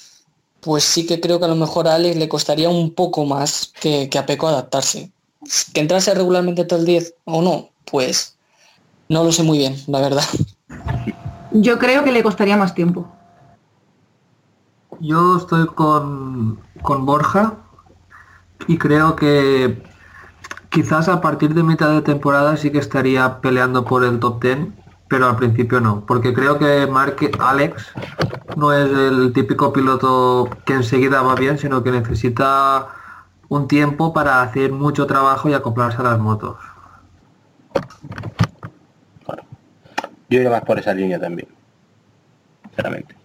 [0.60, 3.72] pues sí que creo que a lo mejor a Alex le costaría un poco más
[3.80, 5.12] que, que a Peco adaptarse.
[5.74, 8.36] Que entrase regularmente top 10 o no, pues
[9.12, 10.24] no lo sé muy bien, la verdad.
[11.52, 13.12] Yo creo que le costaría más tiempo.
[15.02, 17.56] Yo estoy con, con Borja
[18.67, 19.84] y creo que
[20.69, 24.67] quizás a partir de mitad de temporada sí que estaría peleando por el top 10,
[25.10, 27.91] pero al principio no, porque creo que Marque, Alex
[28.56, 32.88] no es el típico piloto que enseguida va bien, sino que necesita
[33.50, 36.56] un tiempo para hacer mucho trabajo y acoplarse a las motos.
[40.32, 41.50] Yo iría más por esa línea también.
[42.70, 43.15] Sinceramente.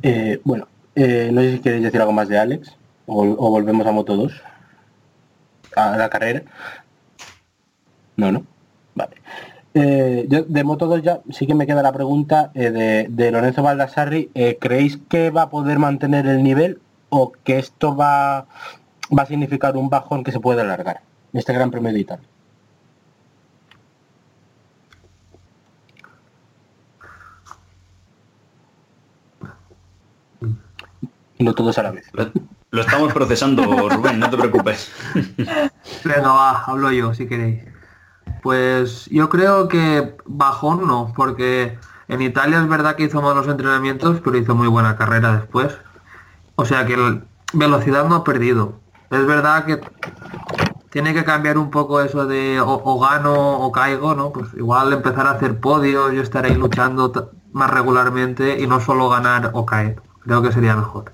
[0.00, 3.90] Eh, bueno, eh, no sé si queréis decir algo más de Alex o, volvemos a
[3.90, 4.32] Moto 2.
[5.74, 6.42] A la carrera.
[8.16, 8.44] No, no.
[8.94, 9.16] Vale.
[9.74, 14.30] Eh, yo de Moto 2 ya sí que me queda la pregunta de, Lorenzo Baldassarri.
[14.60, 18.46] ¿Creéis que va a poder mantener el nivel o que esto va,
[19.10, 21.00] va a significar un bajón que se puede alargar?
[21.32, 22.31] Este Gran Premio de Italia.
[31.42, 32.06] Y no todos a la vez.
[32.12, 32.30] Lo,
[32.70, 34.92] lo estamos procesando, Rubén, no te preocupes.
[36.04, 37.64] Venga, va, hablo yo si queréis.
[38.44, 41.76] Pues yo creo que bajón no, porque
[42.06, 45.76] en Italia es verdad que hizo malos entrenamientos, pero hizo muy buena carrera después.
[46.54, 48.78] O sea que el- velocidad no ha perdido.
[49.10, 49.80] Es verdad que
[50.90, 54.30] tiene que cambiar un poco eso de o, o gano o caigo, ¿no?
[54.32, 59.08] Pues igual empezar a hacer podios y estar ahí luchando más regularmente y no solo
[59.08, 60.00] ganar o caer.
[60.20, 61.10] Creo que sería mejor.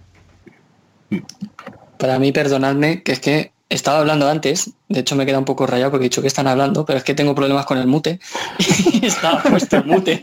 [1.98, 5.66] Para mí, perdonadme, que es que estaba hablando antes, de hecho me queda un poco
[5.66, 8.18] rayado porque he dicho que están hablando, pero es que tengo problemas con el mute.
[9.02, 10.22] estaba puesto el mute.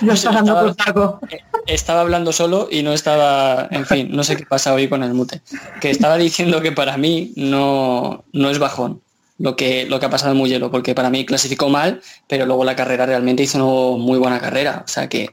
[0.00, 1.20] Dando
[1.66, 5.12] Estaba- hablando solo y no estaba, en fin, no sé qué pasa hoy con el
[5.14, 5.42] mute.
[5.80, 9.02] Que estaba diciendo que para mí no, no es bajón
[9.38, 12.64] lo que, lo que ha pasado en Mugello, porque para mí clasificó mal, pero luego
[12.64, 14.82] la carrera realmente hizo una muy buena carrera.
[14.86, 15.30] O sea que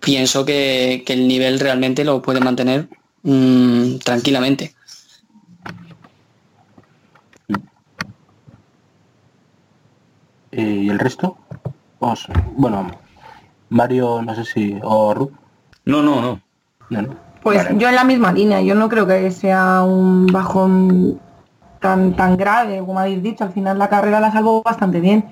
[0.00, 2.88] pienso que, que el nivel realmente lo puede mantener
[3.22, 4.74] mm, tranquilamente.
[10.52, 11.36] Eh, ¿Y el resto?
[12.00, 12.90] Os- bueno,
[13.68, 14.78] Mario, no sé si...
[14.82, 15.30] O Ru.
[15.84, 16.40] No, no, no.
[16.90, 17.14] No, no.
[17.42, 17.78] Pues Vale.
[17.78, 21.20] yo en la misma línea, yo no creo que sea un bajón
[21.80, 25.24] tan tan grave, como habéis dicho, al final la carrera la salvó bastante bien.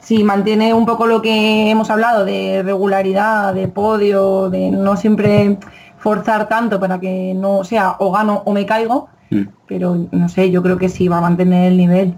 [0.00, 5.58] Si mantiene un poco lo que hemos hablado de regularidad, de podio, de no siempre
[6.02, 9.48] forzar tanto para que no sea o gano o me caigo, Mm.
[9.66, 12.14] pero no sé, yo creo que sí va a mantener el nivel.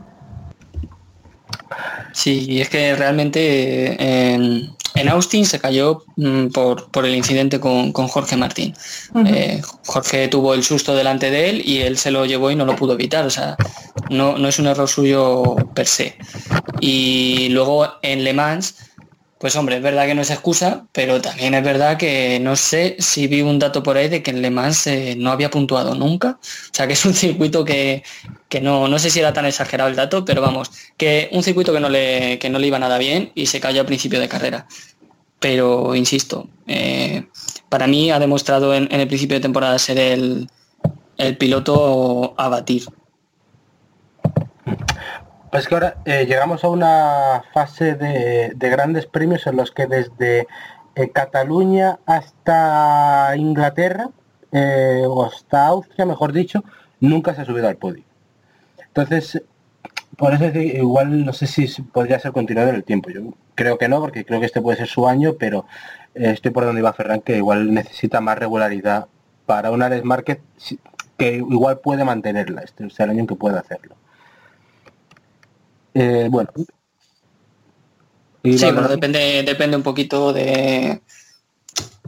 [2.12, 3.38] Sí, es que realmente
[3.92, 8.74] eh, en, en Austin se cayó mm, por, por el incidente con, con Jorge Martín.
[9.26, 12.64] Eh, Jorge tuvo el susto delante de él y él se lo llevó y no
[12.64, 13.24] lo pudo evitar.
[13.26, 13.56] O sea,
[14.10, 16.16] no, no es un error suyo per se.
[16.80, 18.76] Y luego en Le Mans
[19.44, 22.96] pues hombre, es verdad que no es excusa, pero también es verdad que no sé
[22.98, 25.94] si vi un dato por ahí de que en Le Mans eh, no había puntuado
[25.94, 26.38] nunca.
[26.40, 28.02] O sea, que es un circuito que,
[28.48, 31.74] que no, no sé si era tan exagerado el dato, pero vamos, que un circuito
[31.74, 34.30] que no le, que no le iba nada bien y se cayó a principio de
[34.30, 34.66] carrera.
[35.40, 37.26] Pero, insisto, eh,
[37.68, 40.48] para mí ha demostrado en, en el principio de temporada ser el,
[41.18, 42.84] el piloto a batir.
[45.54, 49.86] Pues que ahora eh, llegamos a una fase de, de grandes premios en los que
[49.86, 50.48] desde
[50.96, 54.10] eh, Cataluña hasta Inglaterra,
[54.50, 56.64] eh, o hasta Austria, mejor dicho,
[56.98, 58.02] nunca se ha subido al podio.
[58.84, 59.44] Entonces,
[60.16, 63.10] por eso decir, igual no sé si podría ser continuado en el tiempo.
[63.10, 63.20] Yo
[63.54, 65.66] creo que no, porque creo que este puede ser su año, pero
[66.14, 69.06] estoy por donde iba Ferran, que igual necesita más regularidad
[69.46, 70.40] para una Alex Márquez
[71.16, 72.62] que igual puede mantenerla.
[72.62, 73.94] Este es el año en que puede hacerlo.
[75.94, 76.50] Eh, bueno.
[78.42, 81.00] Y Sí, bueno, depende, depende un poquito de...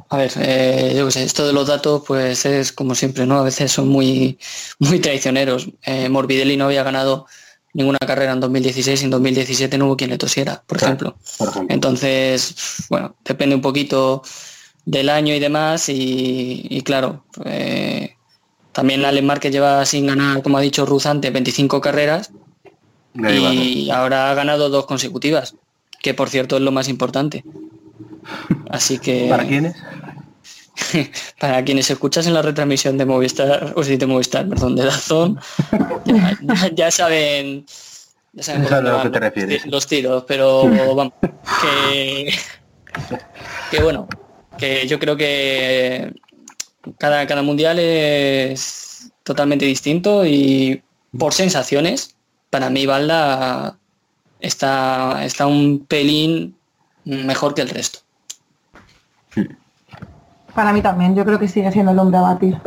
[0.09, 3.39] A ver, eh, yo qué sé, esto de los datos pues es como siempre, ¿no?
[3.39, 4.39] A veces son muy,
[4.79, 5.69] muy traicioneros.
[5.83, 7.27] Eh, Morbidelli no había ganado
[7.73, 10.93] ninguna carrera en 2016 y en 2017 no hubo quien le tosiera, por Claro.
[10.95, 11.17] ejemplo.
[11.39, 11.75] por ejemplo.
[11.75, 12.55] Entonces,
[12.89, 14.23] bueno, depende un poquito
[14.85, 18.15] del año y demás y, y claro, eh,
[18.73, 22.31] también Alex Márquez lleva sin ganar, como ha dicho Ruzante, 25 carreras.
[23.19, 25.55] Y ahora ha ganado dos consecutivas,
[26.03, 27.45] que por cierto es lo más importante.
[28.71, 29.77] Así que ¿Para quiénes?
[31.41, 35.39] para quienes escuchas en la retransmisión de Movistar, o sí, de Movistar, perdón, de Dazón,
[36.05, 37.65] ya, ya- ya saben,
[38.33, 39.63] ya saben lo que te refieres.
[39.63, 41.15] ti- los tiros, pero vamos,
[41.63, 42.33] que,
[43.71, 44.07] que bueno,
[44.59, 46.13] que yo creo que
[46.99, 50.83] cada, cada mundial es totalmente distinto y
[51.19, 52.16] por sensaciones,
[52.51, 53.77] para mí Valda
[54.41, 56.57] está, está un pelín
[57.05, 58.01] mejor que el resto.
[60.55, 62.59] Para mí también, yo creo que sigue siendo el hombre a batir.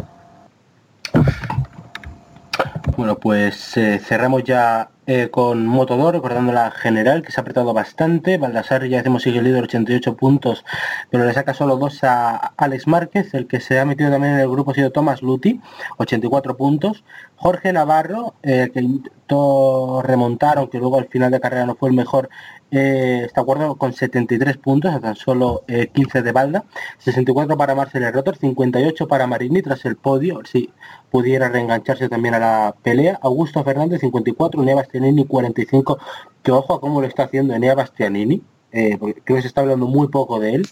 [2.96, 7.74] Bueno, pues eh, cerramos ya eh, con Moto2, recordando la general, que se ha apretado
[7.74, 8.38] bastante.
[8.38, 10.64] Baldassar ya decimos sigue líder, 88 puntos,
[11.10, 13.34] pero le saca solo dos a Alex Márquez.
[13.34, 15.60] El que se ha metido también en el grupo ha sido Tomás Luti,
[15.98, 17.04] 84 puntos.
[17.38, 22.30] Jorge Navarro, que intentó remontar, aunque luego al final de carrera no fue el mejor,
[22.72, 26.66] eh, está acuerdo con 73 puntos, a tan solo eh, 15 de balda.
[27.00, 30.70] 64 para Marcel Rotor, 58 para Marini tras el podio, si
[31.10, 33.20] pudiera reengancharse también a la pelea.
[33.22, 35.98] Augusto Fernández 54, Enea Bastianini 45,
[36.44, 39.62] que ojo a cómo lo está haciendo Enea Bastianini, eh, porque creo que se está
[39.62, 40.68] hablando muy poco de él.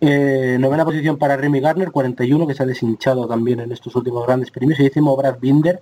[0.00, 4.26] Eh, novena posición para Remy Garner, 41, que se ha deshinchado también en estos últimos
[4.26, 4.78] grandes premios.
[4.78, 5.80] Y décimo Brad Binder,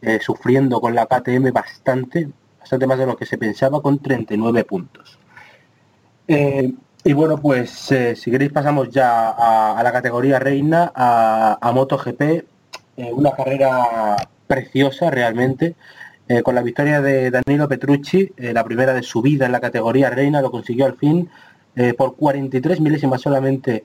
[0.00, 2.28] eh, sufriendo con la KTM bastante,
[2.64, 5.18] bastante más de lo que se pensaba, con 39 puntos.
[6.26, 6.72] Eh,
[7.04, 9.28] y bueno, pues eh, si queréis pasamos ya
[9.76, 12.42] a, la categoría reina, a, a MotoGP, eh,
[13.12, 15.76] una carrera preciosa realmente,
[16.42, 20.40] con la victoria de Danilo Petrucci, la primera de su vida en la categoría reina,
[20.40, 21.28] lo consiguió al fin
[21.98, 23.84] por 43 milésimas solamente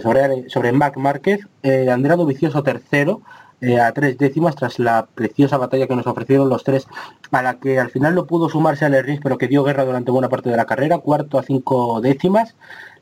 [0.00, 3.22] sobre, sobre Mac Márquez, eh, Andrado Vicioso tercero,
[3.60, 6.86] eh, a tres décimas tras la preciosa batalla que nos ofrecieron los tres,
[7.30, 10.10] a la que al final no pudo sumarse al Rins, pero que dio guerra durante
[10.10, 12.54] buena parte de la carrera, cuarto a cinco décimas.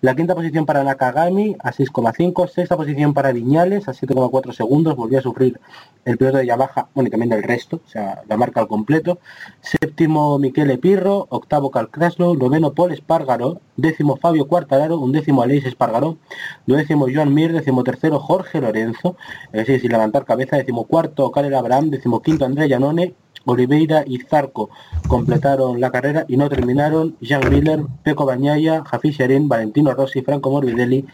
[0.03, 5.19] La quinta posición para Nakagami a 6,5, sexta posición para Viñales a 7,4 segundos, volvió
[5.19, 5.59] a sufrir
[6.05, 9.19] el piloto de Yamaha, bueno y también del resto, o sea, la marca al completo.
[9.63, 16.19] Séptimo Michele Pirro, octavo Cal Kraslow, noveno Paul Espargaró, décimo Fabio Quartararo, undécimo Aleix Espargaró,
[16.67, 19.17] duodécimo Joan Mir, décimo tercero Jorge Lorenzo,
[19.53, 23.15] es decir, sin levantar cabeza, décimo cuarto Karel Abraham, décimo quinto Andrea Janone,
[23.47, 24.71] Oliveira y Zarco
[25.09, 30.51] completaron la carrera y no terminaron Jean Miller, Peco Bañaya, Jafi Sherin, Valentino Rossi, Franco
[30.51, 31.07] Morbidelli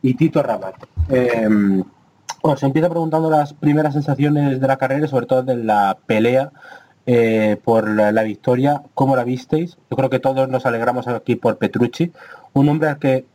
[0.00, 0.76] y Tito Rabat.
[1.10, 1.48] Eh,
[2.42, 6.50] bueno, empieza preguntando las primeras sensaciones de la carrera, sobre todo de la pelea
[7.06, 8.82] eh, por la, la victoria.
[8.94, 9.76] ¿Cómo la visteis?
[9.90, 12.12] Yo creo que todos nos alegramos aquí por Petrucci,
[12.52, 13.26] un hombre al que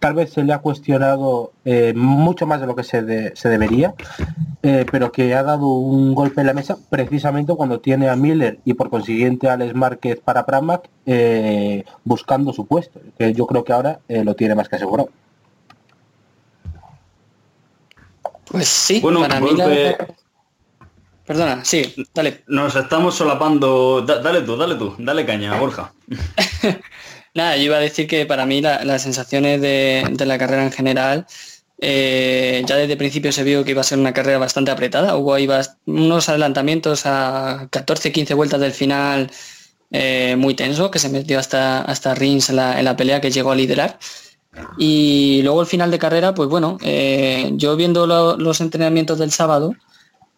[0.00, 3.48] tal vez se le ha cuestionado eh, mucho más de lo que se, de- se
[3.48, 3.94] debería,
[4.62, 8.58] eh, pero que ha dado un golpe en la mesa precisamente cuando tiene a Miller
[8.64, 13.62] y por consiguiente a Alex Márquez para Pramac eh, buscando su puesto, que yo creo
[13.62, 15.10] que ahora eh, lo tiene más que asegurado.
[18.46, 19.96] Pues sí, Bueno, para mí la...
[21.24, 22.42] Perdona, sí, dale.
[22.48, 24.02] Nos estamos solapando.
[24.02, 25.92] Da- dale tú, dale tú, dale caña, Borja.
[27.34, 30.64] Nada, yo iba a decir que para mí la- las sensaciones de, de la carrera
[30.64, 31.26] en general,
[31.78, 35.16] eh, ya desde el principio se vio que iba a ser una carrera bastante apretada.
[35.16, 35.48] Hubo ahí
[35.86, 39.30] unos adelantamientos a 14, 15 vueltas del final
[39.92, 43.56] eh, muy tenso, que se metió hasta, hasta Rins en la, pelea, que llegó a
[43.56, 43.98] liderar.
[44.78, 49.30] Y luego el final de carrera, pues bueno, eh, yo viendo lo- los entrenamientos del
[49.30, 49.74] sábado,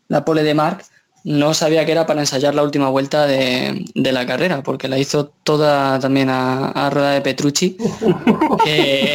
[0.08, 0.84] la pole de Mark,
[1.24, 4.98] no sabía que era para ensayar la última vuelta de, de la carrera, porque la
[4.98, 7.76] hizo toda también a, a rueda de Petrucci.
[8.64, 9.14] que,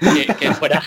[0.00, 0.82] que- que fuera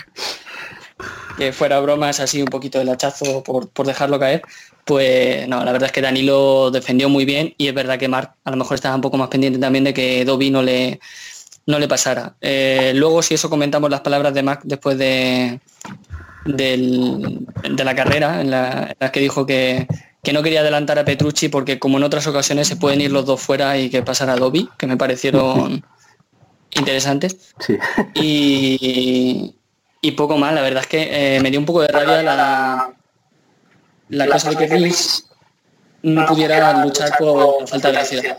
[1.36, 4.42] que fuera bromas así un poquito del hachazo por, por dejarlo caer,
[4.84, 8.34] pues no, la verdad es que Danilo defendió muy bien y es verdad que Mark
[8.44, 10.98] a lo mejor estaba un poco más pendiente también de que Dobby no le,
[11.68, 12.34] no le pasara.
[12.40, 15.60] Eh, luego si eso comentamos las palabras de Mark después de,
[16.46, 19.86] del- de la carrera, en, la- las que dijo que,
[20.22, 23.26] que no quería adelantar a Petrucci porque como en otras ocasiones se pueden ir los
[23.26, 25.84] dos fuera y que pasara Dobby, que me parecieron
[26.74, 27.36] interesantes.
[27.60, 27.76] Sí.
[28.14, 29.54] Y,
[30.00, 32.92] y poco más, la verdad es que eh, me dio un poco de rabia la,
[34.08, 35.24] la cosa de que Rins
[36.02, 38.38] no pudiera luchar por falta de velocidad.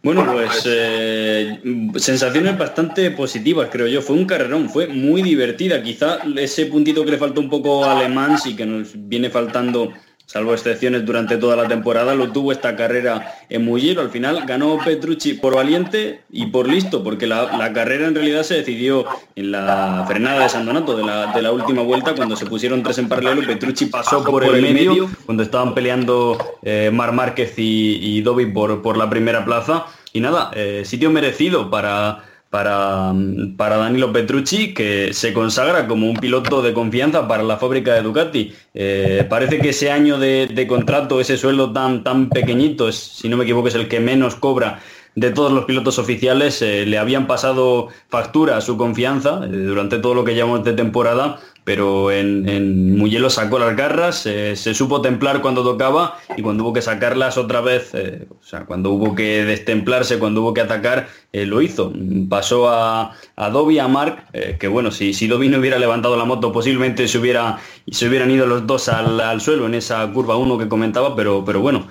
[0.00, 1.60] Bueno, pues eh,
[1.96, 4.00] sensaciones bastante positivas, creo yo.
[4.00, 5.82] Fue un carrerón, fue muy divertida.
[5.82, 9.92] Quizá ese puntito que le faltó un poco a Alemán y que nos viene faltando,
[10.28, 14.02] salvo excepciones durante toda la temporada, lo tuvo esta carrera en Mugello.
[14.02, 18.42] Al final ganó Petrucci por valiente y por listo, porque la, la carrera en realidad
[18.42, 19.06] se decidió
[19.36, 22.82] en la frenada de San Donato de la, de la última vuelta, cuando se pusieron
[22.82, 23.46] tres en paralelo.
[23.46, 28.82] Petrucci pasó por el medio, cuando estaban peleando eh, Mar Márquez y, y Dobby por,
[28.82, 29.86] por la primera plaza.
[30.12, 36.08] Y nada, eh, sitio merecido para, para, mm, para Danilo Petrucci, que se consagra como
[36.08, 38.52] un piloto de confianza para la fábrica de Ducati.
[38.74, 43.28] Eh, parece que ese año de, de contrato, ese sueldo tan, tan pequeñito, es, si
[43.28, 44.80] no me equivoco, es el que menos cobra
[45.18, 49.98] de todos los pilotos oficiales, eh, le habían pasado factura a su confianza eh, durante
[49.98, 55.42] todo lo que llevamos de temporada, pero en, en sacó las garras, se supo templar
[55.42, 59.44] cuando tocaba y cuando hubo que sacarlas otra vez, eh, o sea, cuando hubo que
[59.44, 61.92] destemplarse, cuando hubo que atacar, eh, lo hizo.
[62.30, 66.16] Pasó a, a Dobby, a Mark, eh, que bueno, si, si Dobby no hubiera levantado
[66.16, 67.58] la moto, posiblemente se, hubiera,
[67.90, 71.60] se hubieran ido los dos al, suelo en esa curva 1 que comentaba, pero, pero
[71.60, 71.86] bueno,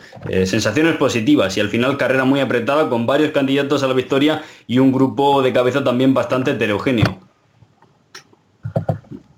[0.45, 4.79] sensaciones positivas y al final carrera muy apretada con varios candidatos a la victoria y
[4.79, 7.26] un grupo de cabeza también bastante heterogéneo.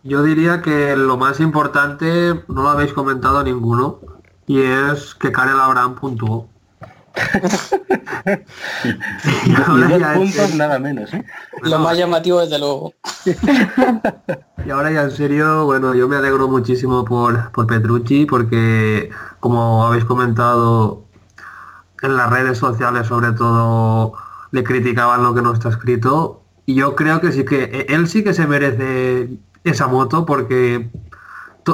[0.03, 3.99] Yo diría que lo más importante no lo habéis comentado ninguno
[4.47, 6.47] y es que Karel Abraham puntuó.
[8.83, 11.25] y, Y ahora ya en puntos nada menos, ¿eh?
[11.63, 12.93] Lo más llamativo desde luego.
[14.65, 19.85] y ahora ya en serio, bueno, yo me alegro muchísimo por, por Petrucci porque como
[19.85, 21.05] habéis comentado
[22.01, 24.13] en las redes sociales sobre todo
[24.51, 28.07] le criticaban lo que no está escrito y yo creo que sí que e- él
[28.07, 30.89] sí que se merece esa moto porque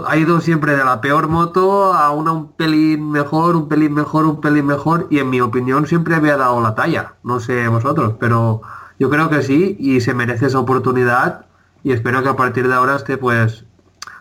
[0.08, 4.26] ha ido siempre de la peor moto a una un pelín mejor, un pelín mejor,
[4.26, 8.16] un pelín mejor y en mi opinión siempre había dado la talla, no sé vosotros,
[8.20, 8.62] pero
[9.00, 11.46] yo creo que sí y se merece esa oportunidad
[11.84, 13.66] y espero que a partir de ahora esté pues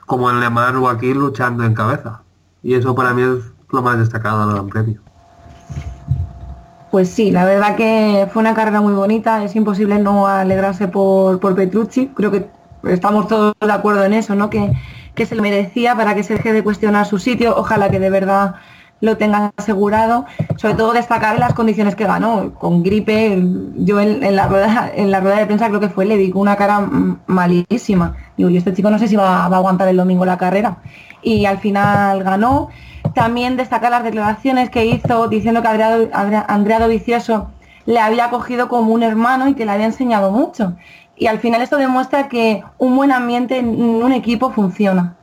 [0.06, 2.22] como en Le Mans o aquí luchando en cabeza
[2.62, 5.00] y eso para mí es lo más destacado del Gran Premio.
[6.90, 11.40] Pues sí, la verdad que fue una carrera muy bonita, es imposible no alegrarse por,
[11.40, 12.48] por Petrucci, creo que
[12.88, 14.50] estamos todos de acuerdo en eso, ¿no?
[14.50, 14.72] Que,
[15.14, 18.10] que se lo merecía para que se deje de cuestionar su sitio, ojalá que de
[18.10, 18.54] verdad
[19.00, 20.24] lo tenga asegurado,
[20.56, 23.38] sobre todo destacar las condiciones que ganó, con gripe,
[23.76, 26.42] yo en, la, rueda, en la rueda de prensa creo que fue, le di con
[26.42, 26.88] una cara
[27.26, 30.78] malísima, digo, y este chico no sé si va, a aguantar el domingo la carrera,
[31.22, 32.68] y al final ganó,
[33.14, 37.50] también destacar las declaraciones que hizo diciendo que Adriano, Adria- Andrea Dovizioso
[37.86, 40.72] le había cogido como un hermano y que le había enseñado mucho.
[41.16, 45.16] Y al final esto demuestra que un buen ambiente en un equipo funciona.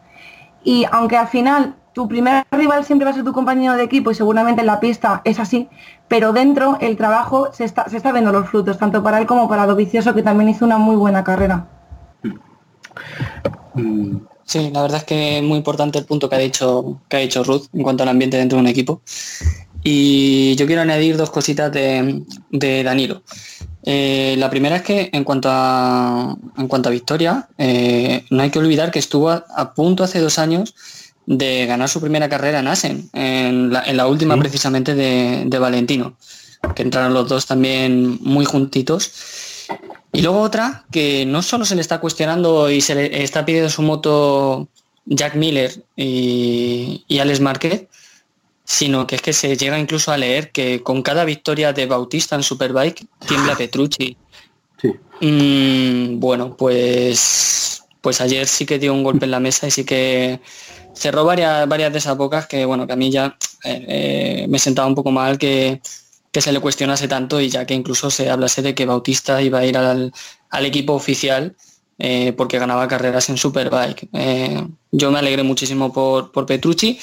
[0.63, 4.11] Y aunque al final tu primer rival siempre va a ser tu compañero de equipo
[4.11, 5.67] y seguramente en la pista es así,
[6.07, 9.49] pero dentro el trabajo se está, se está viendo los frutos, tanto para él como
[9.49, 11.67] para Dovizioso, que también hizo una muy buena carrera.
[14.45, 17.19] Sí, la verdad es que es muy importante el punto que ha dicho, que ha
[17.19, 19.01] dicho Ruth en cuanto al ambiente dentro de un equipo.
[19.83, 23.23] Y yo quiero añadir dos cositas de, de Danilo.
[23.83, 28.51] Eh, la primera es que en cuanto a, en cuanto a victoria, eh, no hay
[28.51, 30.75] que olvidar que estuvo a, a punto hace dos años
[31.25, 35.59] de ganar su primera carrera en Asen, en la, en la última precisamente de, de
[35.59, 36.15] Valentino,
[36.75, 39.11] que entraron los dos también muy juntitos.
[40.13, 43.69] Y luego otra, que no solo se le está cuestionando y se le está pidiendo
[43.69, 44.67] su moto
[45.05, 47.87] Jack Miller y, y Alex Márquez,
[48.71, 52.37] sino que es que se llega incluso a leer que con cada victoria de Bautista
[52.37, 54.15] en Superbike tiembla Petrucci.
[54.81, 54.93] sí.
[55.19, 59.83] Mm, bueno, pues pues ayer sí que dio un golpe en la mesa y sí
[59.83, 60.39] que
[60.93, 64.57] cerró varias, varias de esas bocas que, bueno, que a mí ya eh, eh, me
[64.57, 65.81] sentaba un poco mal que,
[66.31, 69.59] que se le cuestionase tanto y ya que incluso se hablase de que Bautista iba
[69.59, 70.13] a ir al,
[70.49, 71.55] al equipo oficial
[71.99, 74.09] eh, porque ganaba carreras en Superbike.
[74.13, 76.97] Eh, yo me alegré muchísimo por, por Petrucci,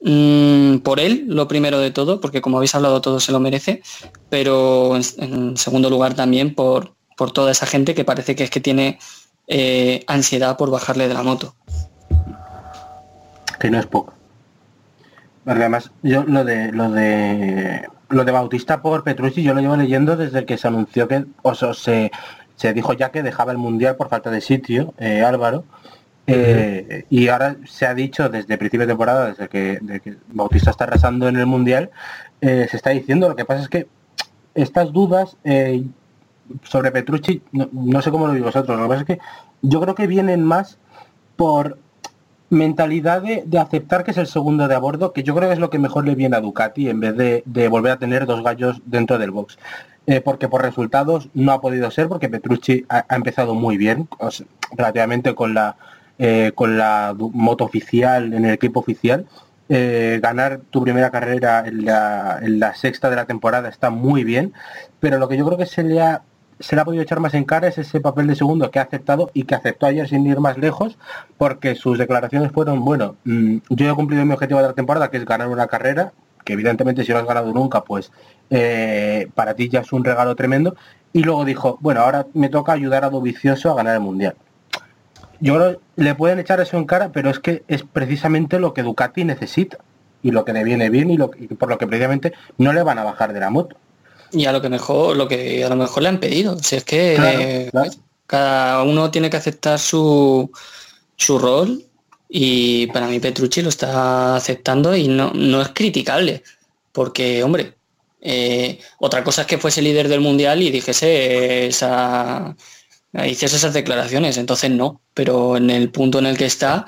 [0.00, 3.82] mm, por él, lo primero de todo, porque como habéis hablado todo se lo merece,
[4.28, 8.60] pero en, segundo lugar también por, por, toda esa gente que parece que es que
[8.60, 8.98] tiene
[9.46, 11.54] eh, ansiedad por bajarle de la moto.
[13.58, 14.12] Que no es poco.
[15.46, 20.16] Además, yo lo de lo de lo de Bautista por Petrucci yo lo llevo leyendo
[20.16, 22.10] desde que se anunció que o se
[22.56, 25.64] se dijo ya que dejaba el mundial por falta de sitio, eh, Álvaro.
[26.26, 30.84] Eh, y ahora se ha dicho desde principio de temporada, desde que, de Bautista está
[30.84, 31.90] arrasando en el mundial,
[32.40, 33.28] eh, se está diciendo.
[33.28, 33.86] Lo que pasa es que
[34.54, 35.84] estas dudas eh,
[36.64, 39.18] sobre Petrucci, no, no sé cómo lo digo vosotros, lo que pasa es que
[39.62, 40.78] yo creo que vienen más
[41.36, 41.78] por
[42.48, 45.60] mentalidad de, aceptar que es el segundo de a bordo, que yo creo que es
[45.60, 48.80] lo que mejor le viene a Ducati en vez de, volver a tener dos gallos
[48.84, 49.58] dentro del box.
[50.24, 54.08] Porque por resultados no ha podido ser, porque Petrucci ha, empezado muy bien,
[54.76, 55.76] relativamente con la
[56.18, 59.26] eh, con la moto oficial, en el equipo oficial.
[59.68, 64.22] Eh, ganar tu primera carrera en la, en la sexta de la temporada está muy
[64.22, 64.52] bien,
[65.00, 66.22] pero lo que yo creo que se le ha
[66.60, 68.82] se le ha podido echar más en cara es ese papel de segundo que ha
[68.82, 70.98] aceptado y que aceptó ayer sin ir más lejos,
[71.36, 75.18] porque sus declaraciones fueron, bueno, mm, yo he cumplido mi objetivo de la temporada, que
[75.18, 76.12] es ganar una carrera,
[76.44, 78.12] que evidentemente si no has ganado nunca, pues
[78.50, 80.76] eh, para ti ya es un regalo tremendo.
[81.12, 84.36] Y luego dijo, bueno, ahora me toca ayudar a Dovicioso a ganar el Mundial.
[85.40, 88.82] Yo creo le pueden echar eso en cara, pero es que es precisamente lo que
[88.82, 89.78] Ducati necesita
[90.22, 92.82] y lo que le viene bien y, lo, y por lo que precisamente no le
[92.82, 93.76] van a bajar de la moto.
[94.32, 96.58] Y a lo que mejor, lo que a lo mejor le han pedido.
[96.58, 97.90] Si es que Claro, eh, claro.
[98.26, 100.50] cada uno tiene que aceptar su,
[101.16, 101.84] su rol
[102.28, 106.42] y para mí Petrucci lo está aceptando y no, no es criticable.
[106.92, 107.74] Porque, hombre,
[108.20, 112.56] eh, otra cosa es que fuese líder del mundial y dijese esa
[113.24, 115.00] hiciese esas declaraciones, entonces no.
[115.14, 116.86] Pero en el punto en el que está,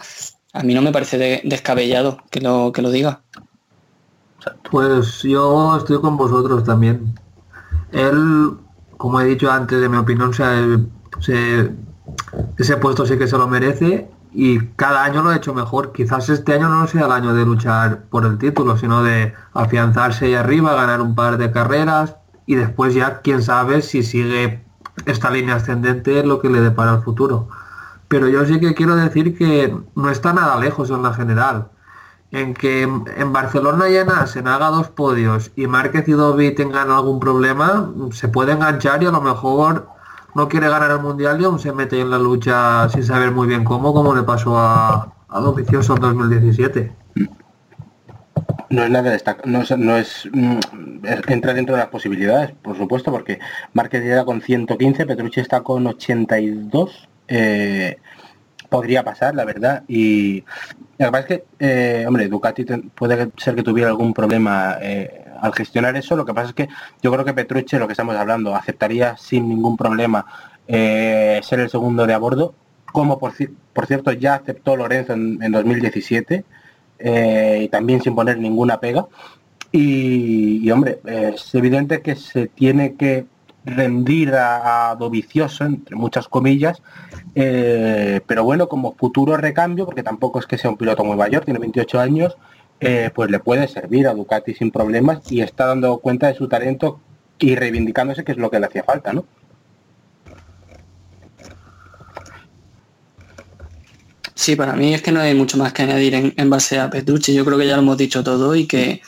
[0.53, 3.23] a mí no me parece de- descabellado que lo, que lo diga.
[4.71, 7.15] Pues yo estoy con vosotros también.
[7.93, 8.55] Él,
[8.97, 10.45] como he dicho antes, de mi opinión, se,
[11.21, 11.73] se-
[12.59, 15.93] ese puesto sí que se lo merece y cada año lo ha hecho mejor.
[15.93, 20.27] Quizás este año no sea el año de luchar por el título, sino de afianzarse
[20.27, 22.17] ahí arriba, ganar un par de carreras
[22.47, 24.65] y después ya quién sabe si sigue
[25.07, 27.49] esta línea ascendente lo que le depara el futuro.
[28.09, 31.69] Pero yo sí que quiero decir que no está nada lejos en la general
[32.31, 36.91] en que en Barcelona y en Asen haga dos podios y Márquez y Dovi tengan
[36.91, 39.89] algún problema, se puede enganchar y a lo mejor
[40.35, 43.49] no quiere ganar el mundial y aún se mete en la lucha sin saber muy
[43.49, 46.98] bien cómo, como le pasó a, a Dovizioso en 2017.
[48.71, 50.59] No es nada destaca, no es, no es, mm,
[51.05, 53.39] es- entra dentro de las posibilidades, por supuesto, porque
[53.73, 57.97] Márquez llega con 115, Petrucci está con 82, eh,
[58.69, 60.47] podría pasar, la verdad, y que
[61.11, 62.65] pasa es que, eh, hombre, Ducati
[62.95, 66.69] puede ser que tuviera algún problema eh, al gestionar eso, lo que pasa es que
[67.03, 70.27] yo creo que Petrucci, lo que estamos hablando, aceptaría sin ningún problema
[70.67, 72.55] eh, ser el segundo de a bordo,
[72.93, 73.33] como por,
[73.73, 76.45] por cierto ya aceptó Lorenzo en, en 2017,
[76.99, 79.07] eh, y también sin poner ninguna pega.
[79.71, 83.27] Y, hombre, es evidente que se tiene que
[83.65, 86.83] rendir a, a Dovicioso, entre muchas comillas,
[87.35, 91.45] eh, pero bueno, como futuro recambio, porque tampoco es que sea un piloto muy mayor,
[91.45, 92.37] tiene 28 años,
[92.81, 96.49] eh, pues le puede servir a Ducati sin problemas y está dando cuenta de su
[96.49, 97.01] talento
[97.39, 99.25] y reivindicándose, que es lo que le hacía falta, ¿no?
[104.39, 107.35] Sí, para mí es que no hay mucho más que añadir en, base a Petrucci.
[107.35, 109.03] Yo creo que ya lo hemos dicho todo y que,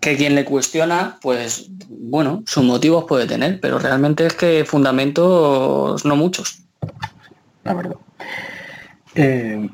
[0.00, 6.04] que quien le cuestiona, pues bueno, sus motivos puede tener, pero realmente es que fundamentos
[6.04, 6.64] no muchos.
[7.62, 7.94] la verdad.
[9.14, 9.70] Eh,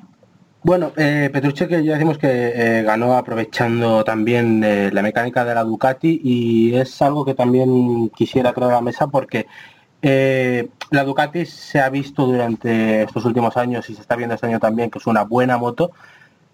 [0.62, 4.60] bueno, eh, Petrucci que ya decimos que eh, ganó aprovechando también
[4.92, 9.46] la mecánica de la Ducati y es algo que también quisiera traer la mesa porque
[10.08, 14.46] eh, la Ducati se ha visto durante estos últimos años y se está viendo este
[14.46, 15.90] año también que es una buena moto.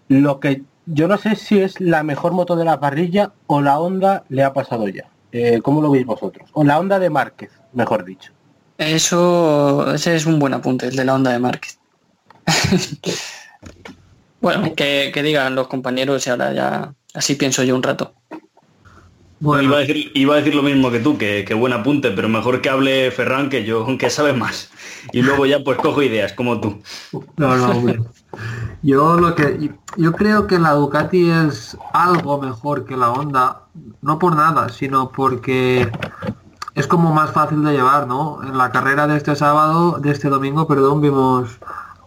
[0.09, 3.79] Lo que yo no sé si es la mejor moto de la parrilla o la
[3.79, 5.05] Honda le ha pasado ya.
[5.33, 6.49] Eh, ¿Cómo lo veis vosotros?
[6.55, 8.33] O la Honda de Márquez, mejor dicho.
[8.79, 11.79] Eso, ese es un buen apunte, el de la onda de Márquez.
[14.41, 18.15] bueno, que, que digan los compañeros y ahora ya así pienso yo un rato.
[19.43, 22.13] Bueno, Iba, a decir, iba a decir lo mismo que tú, que, que buen apunte,
[22.13, 24.71] pero mejor que hable Ferran que yo, que sabe más.
[25.13, 26.81] Y luego ya pues cojo ideas, como tú.
[27.37, 28.01] No, no, hombre.
[28.83, 33.63] Yo lo que yo creo que la Ducati es algo mejor que la Honda,
[34.01, 35.91] no por nada, sino porque
[36.77, 38.39] es como más fácil de llevar, ¿no?
[38.45, 41.59] En la carrera de este sábado, de este domingo, perdón, vimos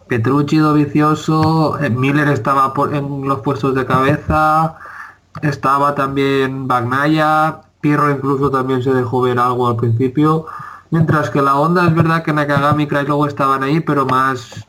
[0.08, 4.78] Petrucci vicioso, eh, Miller estaba por- en los puestos de cabeza,
[5.42, 10.46] estaba también Bagnaya, Pirro incluso también se dejó ver algo al principio,
[10.92, 14.66] mientras que la Honda es verdad que Nakagami y luego estaban ahí, pero más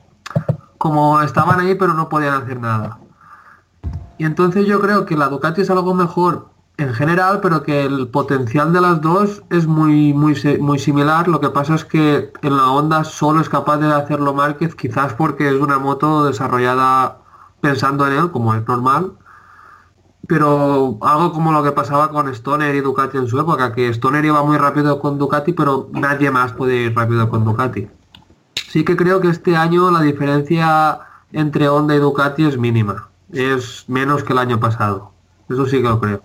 [0.78, 2.98] como estaban ahí pero no podían hacer nada.
[4.18, 6.48] Y entonces yo creo que la Ducati es algo mejor
[6.78, 11.28] en general, pero que el potencial de las dos es muy, muy, muy similar.
[11.28, 15.14] Lo que pasa es que en la Honda solo es capaz de hacerlo Márquez, quizás
[15.14, 17.18] porque es una moto desarrollada
[17.60, 19.12] pensando en él, como es normal.
[20.26, 24.24] Pero algo como lo que pasaba con Stoner y Ducati en su época, que Stoner
[24.24, 27.88] iba muy rápido con Ducati, pero nadie más puede ir rápido con Ducati.
[28.68, 30.98] Sí que creo que este año la diferencia
[31.32, 33.08] entre Honda y Ducati es mínima.
[33.32, 35.12] Es menos que el año pasado.
[35.48, 36.22] Eso sí que lo creo.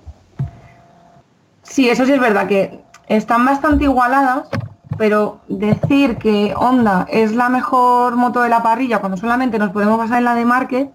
[1.64, 4.50] Sí, eso sí es verdad que están bastante igualadas,
[4.98, 9.98] pero decir que Honda es la mejor moto de la parrilla cuando solamente nos podemos
[9.98, 10.90] basar en la de Márquez,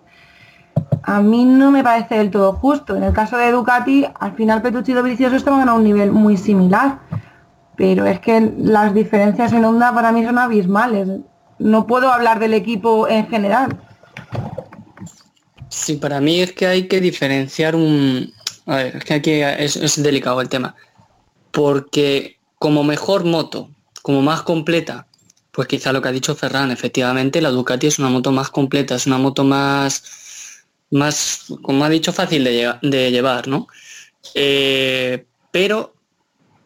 [1.07, 2.97] a mí no me parece del todo justo.
[2.97, 6.37] En el caso de Ducati, al final Petrucci y Dovizioso estaban a un nivel muy
[6.37, 6.99] similar,
[7.77, 11.09] pero es que las diferencias en Honda para mí son abismales.
[11.61, 13.79] No puedo hablar del equipo en general.
[15.69, 18.33] Sí, para mí es que hay que diferenciar un...
[18.67, 20.75] A ver, es que aquí es, es delicado el tema.
[21.53, 23.71] Porque como mejor moto,
[24.03, 25.07] como más completa,
[25.53, 28.97] pues quizá lo que ha dicho Ferran, efectivamente la Ducati es una moto más completa,
[28.97, 30.26] es una moto más,
[30.91, 33.67] más como ha dicho, fácil de, lle- de llevar, ¿no?
[34.35, 35.95] Eh, pero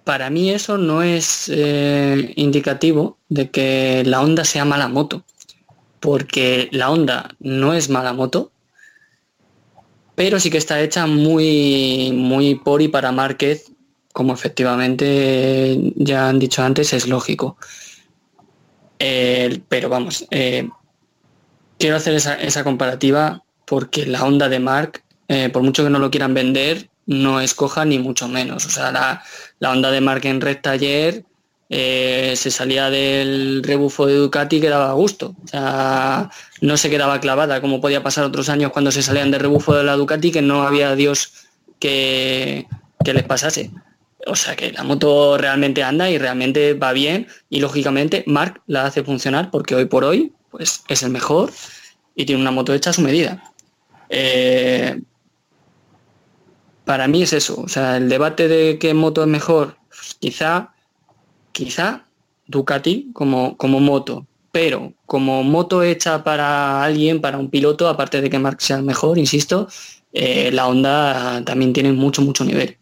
[0.05, 5.25] para mí eso no es eh, indicativo de que la Honda sea mala moto.
[6.01, 8.53] Porque la Honda no es mala moto,
[10.15, 13.73] pero sí que está hecha muy, muy por y para Márquez,
[14.13, 17.57] como efectivamente ya han dicho antes, es lógico.
[18.99, 20.27] Eh, pero vamos,
[21.79, 26.01] quiero hacer esa, esa comparativa porque la Honda de Mark, eh, por mucho que no
[26.01, 28.67] lo quieran vender, no es coja ni mucho menos.
[28.67, 29.23] O sea, la,
[29.61, 31.25] la Honda de Mark en recta ayer
[31.69, 35.37] eh, se salía del rebufo de Ducati que daba gusto.
[35.45, 39.41] O sea, no se quedaba clavada, como podía pasar otros años cuando se salían del
[39.43, 41.33] rebufo de la Ducati, que no había Dios
[41.79, 42.67] que,
[43.05, 43.71] que les pasase.
[44.27, 48.87] O sea que la moto realmente anda y realmente va bien y lógicamente Mark la
[48.87, 51.53] hace funcionar porque hoy por hoy pues es el mejor
[52.17, 53.45] y tiene una moto hecha a su medida.
[54.11, 55.01] Eh,
[56.85, 60.75] para mí es eso, o sea, el debate de qué moto es mejor, pues, quizá,
[61.53, 62.07] quizá
[62.49, 68.29] Ducati como, como moto, pero como moto hecha para alguien, para un piloto, aparte de
[68.29, 69.69] que Mark sea mejor, insisto,
[70.13, 72.80] eh, la Honda también tiene mucho, mucho nivel.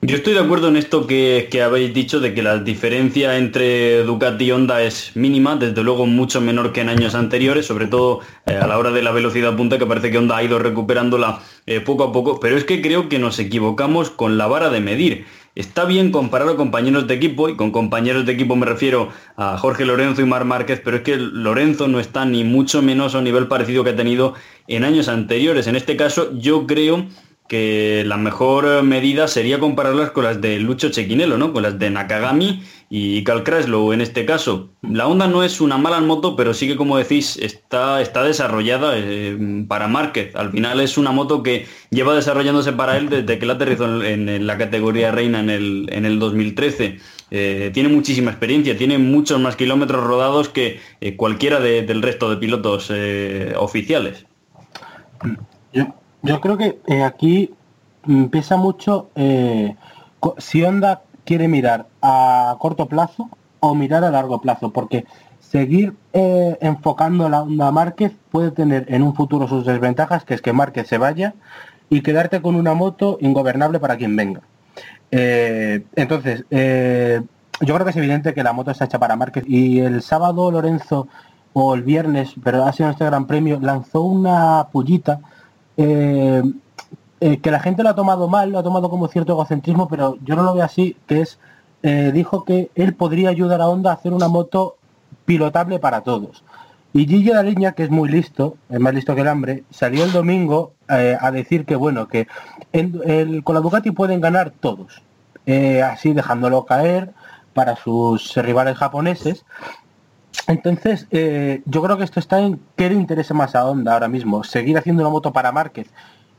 [0.00, 4.04] Yo estoy de acuerdo en esto que, que habéis dicho de que la diferencia entre
[4.04, 8.20] Ducati y Honda es mínima, desde luego mucho menor que en años anteriores, sobre todo
[8.46, 11.40] eh, a la hora de la velocidad punta, que parece que Honda ha ido recuperándola
[11.66, 14.80] eh, poco a poco, pero es que creo que nos equivocamos con la vara de
[14.80, 15.26] medir.
[15.56, 19.58] Está bien comparar a compañeros de equipo, y con compañeros de equipo me refiero a
[19.58, 23.18] Jorge Lorenzo y Mar Márquez, pero es que Lorenzo no está ni mucho menos a
[23.18, 24.34] un nivel parecido que ha tenido
[24.68, 25.66] en años anteriores.
[25.66, 27.08] En este caso, yo creo
[27.48, 31.52] que la mejor medida sería compararlas con las de Lucho Chequinelo, ¿no?
[31.52, 34.70] Con las de Nakagami y Cal Kraslow en este caso.
[34.82, 38.92] La Honda no es una mala moto, pero sí que como decís, está, está desarrollada
[38.96, 40.34] eh, para Márquez.
[40.36, 44.46] Al final es una moto que lleva desarrollándose para él desde que la aterrizó en,
[44.46, 46.98] la categoría reina en el, en el 2013.
[47.30, 52.30] Eh, tiene muchísima experiencia, tiene muchos más kilómetros rodados que eh, cualquiera de- del resto
[52.30, 54.26] de pilotos eh, oficiales.
[55.72, 57.54] Yo, yo creo que eh, aquí
[58.30, 59.76] pesa mucho eh,
[60.38, 63.28] si Honda quiere mirar a corto plazo
[63.60, 65.04] o mirar a largo plazo, porque
[65.40, 70.42] seguir eh, enfocando la Honda Márquez puede tener en un futuro sus desventajas, que es
[70.42, 71.34] que Márquez se vaya
[71.90, 74.42] y quedarte con una moto ingobernable para quien venga.
[75.10, 77.22] Eh, entonces, eh,
[77.60, 80.50] yo creo que es evidente que la moto está hecha para Márquez y el sábado
[80.50, 81.08] Lorenzo
[81.54, 85.20] o el viernes, pero ha sido este gran premio, lanzó una pullita
[85.78, 86.42] eh,
[87.20, 90.18] eh, que la gente lo ha tomado mal, lo ha tomado como cierto egocentrismo, pero
[90.24, 91.38] yo no lo veo así, que es,
[91.82, 94.76] eh, dijo que él podría ayudar a Honda a hacer una moto
[95.24, 96.44] pilotable para todos.
[96.92, 100.12] Y Gigi Línea, que es muy listo, es más listo que el hambre, salió el
[100.12, 102.26] domingo a decir que bueno, que
[102.72, 105.02] el- con la Ducati pueden ganar todos,
[105.84, 107.12] así dejándolo caer
[107.52, 109.44] para sus rivales japoneses.
[110.48, 114.08] Entonces, eh, yo creo que esto está en qué le interesa más a Honda ahora
[114.08, 115.88] mismo, seguir haciendo una moto para Márquez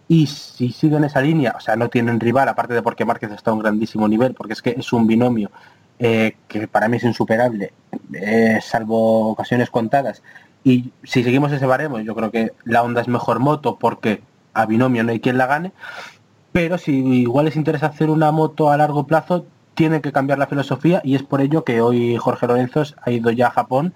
[0.08, 3.52] y si siguen esa línea, o sea, no tienen rival, aparte de porque Márquez está
[3.52, 5.52] a un grandísimo nivel, porque es que es un binomio
[6.00, 7.72] eh, que para mí es insuperable,
[8.14, 10.24] eh, salvo ocasiones contadas.
[10.64, 14.24] Y si seguimos ese baremo, yo creo que la Honda es mejor moto porque
[14.56, 15.72] a binomio no hay quien la gane.
[16.52, 19.46] Pero si igual les interesa hacer una moto a largo plazo,
[19.80, 23.32] tienen que cambiar la filosofía y es por ello que hoy Jorge Lorenzo ha ido
[23.32, 23.94] ya a Japón,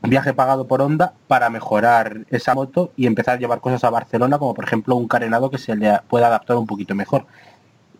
[0.00, 4.38] viaje pagado por Honda, para mejorar esa moto y empezar a llevar cosas a Barcelona,
[4.38, 7.26] como por ejemplo un carenado que se le pueda adaptar un poquito mejor.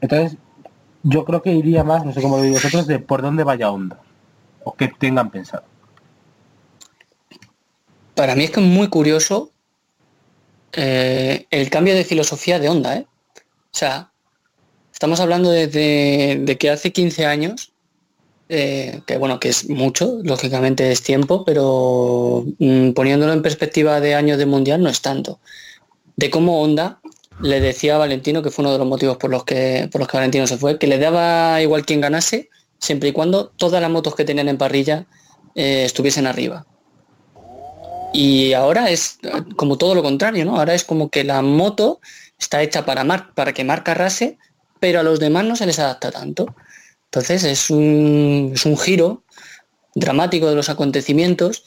[0.01, 0.39] Entonces,
[1.03, 3.70] yo creo que iría más, no sé cómo lo digo vosotros, de por dónde vaya
[3.70, 4.01] Honda,
[4.64, 5.64] o que tengan pensado.
[8.14, 9.51] Para mí es que es muy curioso
[10.72, 13.07] eh, el cambio de filosofía de onda, ¿eh?
[13.37, 14.07] O sea,
[14.99, 17.70] estamos hablando desde de que hace 15 años,
[18.49, 24.16] eh, que bueno, que es mucho, lógicamente es tiempo, pero mm, poniéndolo en perspectiva de
[24.16, 25.38] años de mundial no es tanto.
[26.16, 26.99] De cómo Honda
[27.40, 30.09] le decía a Valentino, que fue uno de los motivos por los que, por los
[30.09, 32.49] que Valentino se fue, que le daba igual quien ganase,
[32.80, 35.07] siempre y cuando todas las motos que tenían en parrilla
[35.55, 36.66] eh, estuviesen arriba.
[38.12, 39.20] Y ahora es
[39.55, 40.59] como todo lo contrario, ¿no?
[40.59, 42.01] Ahora es como que la moto
[42.36, 44.38] está hecha para, mar para que marca rase,
[44.81, 46.55] pero a los demás no se les adapta tanto.
[47.07, 49.22] Entonces es un, es un giro
[49.95, 51.64] dramático de los acontecimientos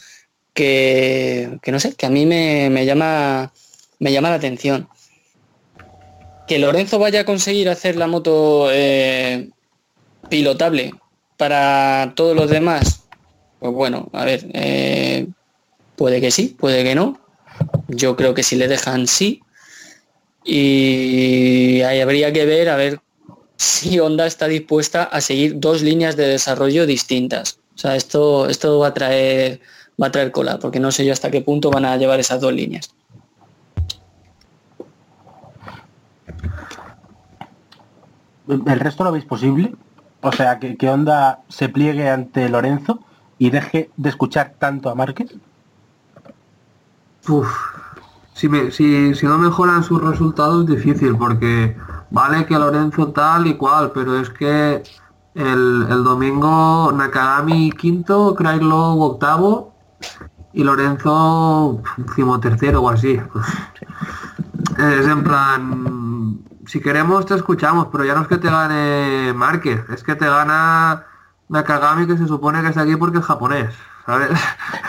[0.54, 3.52] que, que no sé, que a mí me, me llama,
[4.00, 4.88] me llama la atención.
[6.48, 9.50] Que Lorenzo vaya a conseguir hacer la moto eh,
[10.30, 10.94] pilotable
[11.38, 13.02] para todos los demás,
[13.60, 15.28] pues bueno, a ver, eh,
[15.96, 17.20] puede que sí, puede que no.
[17.88, 19.42] Yo creo que si le dejan sí.
[20.44, 23.00] Y ahí habría que ver a ver
[23.58, 27.60] si Honda está dispuesta a seguir dos líneas de desarrollo distintas.
[27.76, 29.60] O sea, esto, esto va a traer
[30.02, 32.42] va a traer cola, porque no sé yo hasta qué punto van a llevar esas
[32.42, 32.94] dos líneas.
[38.48, 39.76] ¿El resto lo veis posible?
[40.22, 43.00] O sea, que, que Honda se pliegue ante Lorenzo
[43.38, 45.34] y deje de escuchar tanto a Márquez.
[47.28, 47.48] Uf,
[48.34, 51.78] si, me- si, si no mejoran sus resultados es difícil porque
[52.10, 54.84] vale que Lorenzo tal y cual, pero es que
[55.36, 59.74] el, el domingo Nakagami quinto, Craiglow octavo
[60.54, 61.82] y Lorenzo
[62.42, 63.20] tercero o así.
[64.78, 69.84] Es en plan, si queremos te escuchamos, pero ya no es que te gane Márquez,
[69.90, 71.04] es que te gana
[71.50, 73.76] Nakagami que se supone que está aquí porque es japonés,
[74.06, 74.30] ¿sabes?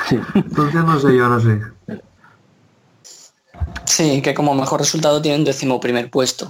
[0.08, 0.20] Sí.
[0.34, 1.60] Entonces no sé yo, no sé.
[3.92, 6.46] Sí, que como mejor resultado tiene un décimo primer puesto.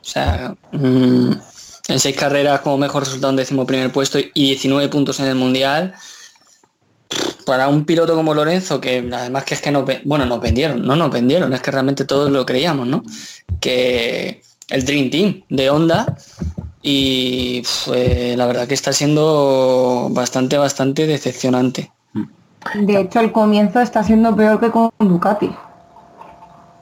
[0.00, 1.30] O sea, mm,
[1.86, 5.36] en seis carreras como mejor resultado un décimo primer puesto y 19 puntos en el
[5.36, 5.94] mundial.
[7.46, 10.96] Para un piloto como Lorenzo, que además que es que ve- bueno, nos vendieron, no
[10.96, 13.04] nos vendieron, es que realmente todos lo creíamos, ¿no?
[13.60, 16.16] Que el Dream Team de Honda
[16.82, 21.92] y pf, eh, la verdad que está siendo bastante, bastante decepcionante.
[22.74, 25.50] De hecho, el comienzo está siendo peor que con Ducati.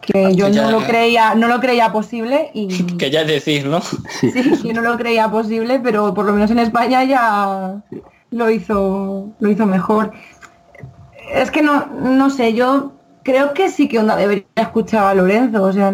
[0.02, 3.66] Que yo Ya, no lo creía, no lo creía posible y Que ya es decir,
[3.66, 3.80] ¿no?
[4.20, 4.32] sí,
[4.64, 7.82] yo no lo creía posible, pero por lo menos en España ya
[8.30, 10.12] lo hizo, lo hizo mejor.
[11.32, 12.92] Es que no, no sé, yo
[13.22, 15.92] creo que sí que Honda debería escuchar a Lorenzo, o sea,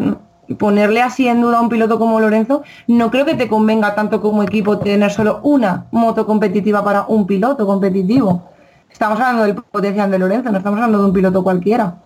[0.57, 4.21] ponerle así en duda a un piloto como Lorenzo, no creo que te convenga tanto
[4.21, 8.51] como equipo tener solo una moto competitiva para un piloto competitivo.
[8.91, 11.97] Estamos hablando del potencial de Lorenzo, no estamos hablando de un piloto cualquiera.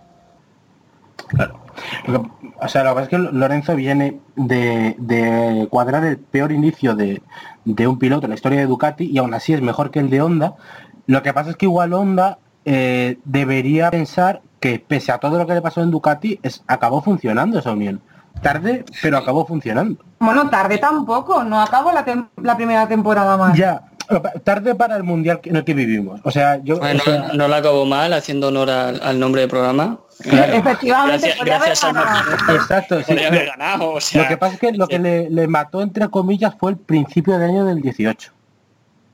[1.27, 1.62] Claro.
[2.07, 2.29] Lo
[2.63, 6.95] o sea, lo que pasa es que Lorenzo viene de, de cuadrar el peor inicio
[6.95, 7.21] de,
[7.65, 10.09] de un piloto en la historia de Ducati y aún así es mejor que el
[10.09, 10.55] de Honda.
[11.05, 15.45] Lo que pasa es que igual Honda eh, debería pensar que pese a todo lo
[15.45, 18.01] que le pasó en Ducati, es, acabó funcionando esa unión.
[18.41, 20.03] Tarde, pero acabó funcionando.
[20.19, 23.57] Bueno, tarde tampoco, no acabó la, la primera temporada más.
[23.57, 23.83] Ya,
[24.43, 26.19] tarde para el mundial en el que vivimos.
[26.23, 26.77] O sea, yo...
[26.79, 29.99] Bueno, o sea, no la acabo mal, haciendo honor al, al nombre del programa.
[30.21, 30.53] Claro.
[30.53, 32.31] Efectivamente, Gracias, gracias al ganado.
[32.55, 33.05] exacto, sí.
[33.07, 35.81] Podría haber ganado, o sea, Lo que pasa es que lo que le, le mató,
[35.81, 38.31] entre comillas, fue el principio del año del 18.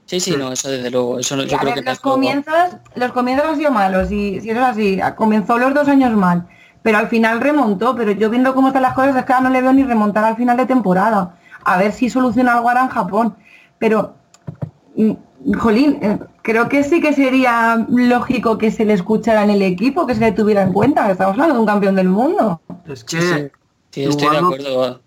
[0.06, 1.20] Sí, sí, no, eso desde luego.
[1.20, 2.54] Eso no- yo a creo ver, que los comienzos,
[2.96, 6.48] los comienzos han sido malos y si eso es así, comenzó los dos años mal,
[6.82, 9.54] pero al final remontó, pero yo viendo cómo están las cosas es que ahora no
[9.54, 11.36] le veo ni remontar al final de temporada.
[11.64, 13.36] A ver si soluciona algo ahora en Japón.
[13.78, 14.16] Pero,
[15.58, 20.06] jolín, eh, creo que sí que sería lógico que se le escuchara en el equipo,
[20.06, 22.62] que se le tuviera en cuenta, que estamos hablando de un campeón del mundo.
[22.88, 23.28] Es que Sí,
[23.92, 24.04] sí.
[24.04, 25.02] Estoy de acuerdo.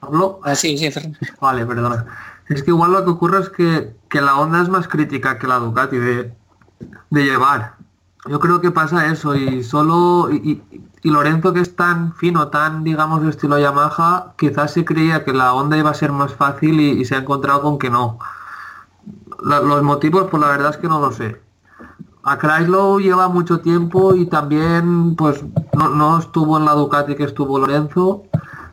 [0.00, 0.40] ¿Hablo?
[0.44, 0.76] Ah, sí.
[1.40, 2.06] Vale, perdona.
[2.48, 5.46] Es que igual lo que ocurre es que, que la Honda es más crítica que
[5.48, 6.32] la Ducati de,
[7.10, 7.74] de llevar.
[8.28, 10.36] Yo creo que pasa eso y solo y,
[10.72, 15.24] y- y Lorenzo que es tan fino, tan digamos de estilo Yamaha, quizás se creía
[15.24, 18.18] que la Honda iba a ser más fácil y, se ha encontrado con que no.
[19.40, 21.40] Los motivos, pues la verdad es que no lo sé.
[22.24, 25.44] A Chrysler lleva mucho tiempo y también pues
[25.74, 28.24] no, no estuvo en la Ducati que estuvo Lorenzo.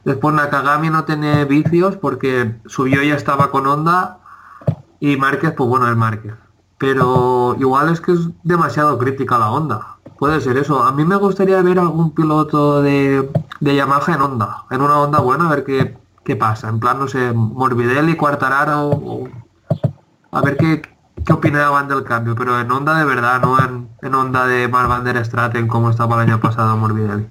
[0.03, 4.17] Después Nakagami no tiene vicios porque subió y ya estaba con Honda
[4.99, 6.33] y Márquez, pues bueno, es Márquez.
[6.79, 9.92] Pero igual es que es demasiado crítica la Honda.
[10.23, 10.81] Puede ser eso.
[10.81, 14.63] A mí me gustaría ver algún piloto de, de Yamaha en Honda.
[14.71, 16.69] En una Honda buena, a ver qué, qué pasa.
[16.69, 19.27] En plan, no sé, Morbidelli, Quartararo, o-
[20.31, 20.81] a ver qué,
[21.25, 22.35] qué opinaban del cambio.
[22.35, 25.89] Pero en Honda de verdad, no en, en Honda de Mark Van der Straten como
[25.89, 27.27] estaba el año pasado Morbidelli.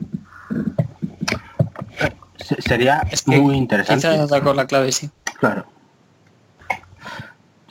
[2.36, 4.06] Se- Sería Es que muy interesante.
[4.06, 5.08] Quizás con la clave, sí.
[5.40, 5.64] Claro.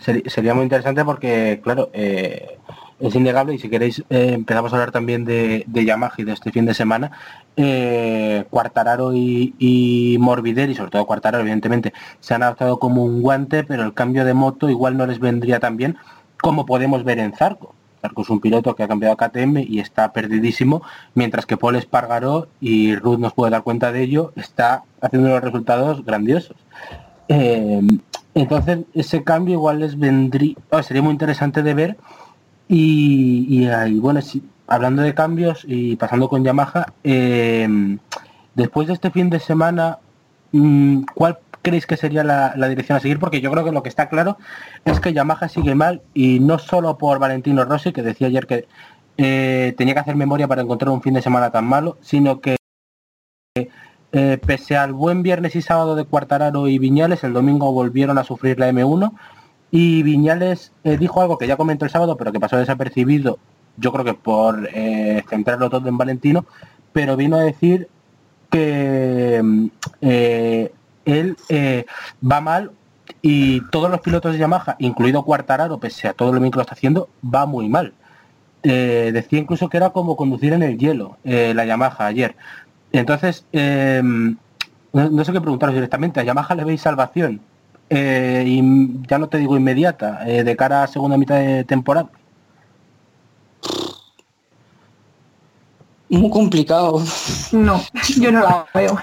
[0.04, 2.58] Seri- Sería muy interesante porque, claro, eh,
[3.02, 6.34] es innegable y si queréis eh, empezamos a hablar también de, de Yamaha y de
[6.34, 7.12] este fin de semana.
[7.58, 13.64] Eh, Quartararo y, y Morbidelli, sobre todo Quartararo, evidentemente, se han adaptado como un guante,
[13.64, 15.98] pero el cambio de moto igual no les vendría tan bien
[16.42, 17.76] como podemos ver en Zarco.
[18.02, 20.82] Zarco es un piloto que ha cambiado a KTM y está perdidísimo,
[21.14, 25.44] mientras que Paul Espargaró, y Ruth nos puede dar cuenta de ello, está haciendo unos
[25.44, 26.58] resultados grandiosos.
[27.28, 27.82] Eh,
[28.34, 31.98] entonces ese cambio igual les vendría, oh, sería muy interesante de ver
[32.74, 37.68] y, ahí, bueno, sí, hablando de cambios y pasando con Yamaha, eh,
[38.56, 40.00] después de este fin de semana,
[40.54, 43.20] mm, ¿cuál creéis que sería la, la dirección a seguir?
[43.20, 44.38] Porque yo creo que lo que está claro
[44.86, 48.68] es que Yamaha sigue mal y no solo por Valentino Rossi, que decía ayer que
[49.18, 52.56] eh, tenía que hacer memoria para encontrar un fin de semana tan malo, sino que
[54.14, 58.24] eh, pese al buen viernes y sábado de Cuartararo y Viñales, el domingo volvieron a
[58.24, 59.12] sufrir la M1
[59.72, 63.40] y Viñales eh, dijo algo que ya comentó el sábado, pero que pasó desapercibido,
[63.78, 66.46] yo creo que por eh, centrarlo todo en Valentino,
[66.92, 67.88] pero vino a decir
[68.50, 69.66] que mm,
[70.02, 70.74] eh,
[71.06, 71.38] él
[72.30, 72.72] va mal
[73.22, 76.74] y todos los pilotos de Yamaha, incluido Cuartararo, pese a todo lo que lo está
[76.74, 77.94] haciendo, va muy mal.
[78.64, 82.36] Decía incluso que era como conducir en el hielo la Yamaha ayer.
[82.92, 86.20] Entonces, eh, no, no sé qué preguntaros directamente.
[86.20, 87.42] ¿A Yamaha le veis salvación?
[87.94, 88.62] Eh, y
[89.06, 92.10] ya no te digo inmediata, eh, de cara a segunda mitad de temporada.
[96.08, 97.04] Muy complicado.
[97.52, 97.82] No,
[98.18, 98.98] yo no la veo.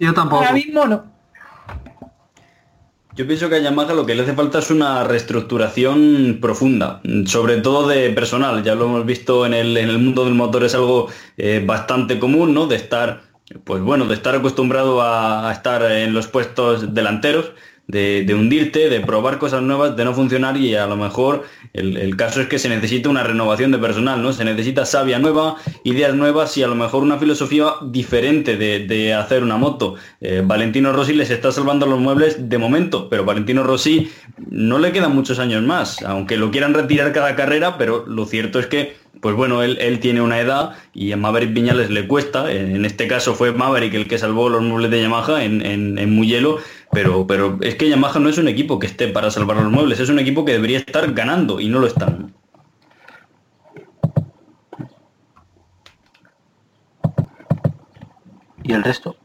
[0.00, 0.42] Yo tampoco.
[0.42, 1.04] Ahora mismo no.
[3.14, 7.58] Yo pienso que a Yamaha lo que le hace falta es una reestructuración profunda, sobre
[7.58, 8.64] todo de personal.
[8.64, 12.18] Ya lo hemos visto en el, en el mundo del motor, es algo eh, bastante
[12.18, 12.66] común, ¿no?
[12.66, 13.20] De estar,
[13.62, 17.52] pues bueno, de estar acostumbrado a, a estar en los puestos delanteros,
[17.88, 22.16] de, hundirte, de probar cosas nuevas, de no funcionar y a lo mejor el, el,
[22.16, 24.32] caso es que se necesita una renovación de personal, ¿no?
[24.32, 29.14] Se necesita savia nueva, ideas nuevas y a lo mejor una filosofía diferente de, de
[29.14, 29.96] hacer una moto.
[30.20, 34.10] Eh, Valentino Rossi les está salvando los muebles de momento, pero Valentino Rossi
[34.48, 38.58] no le quedan muchos años más, aunque lo quieran retirar cada carrera, pero lo cierto
[38.58, 42.50] es que pues bueno, él, él, tiene una edad y a Maverick Viñales le cuesta.
[42.50, 46.12] En este caso fue Maverick el que salvó los muebles de Yamaha en, en, en
[46.12, 46.58] Mugello,
[46.92, 49.98] pero, pero es que Yamaha no es un equipo que esté para salvar los muebles,
[49.98, 52.34] es un equipo que debería estar ganando y no lo están.
[58.62, 59.16] ¿Y el resto?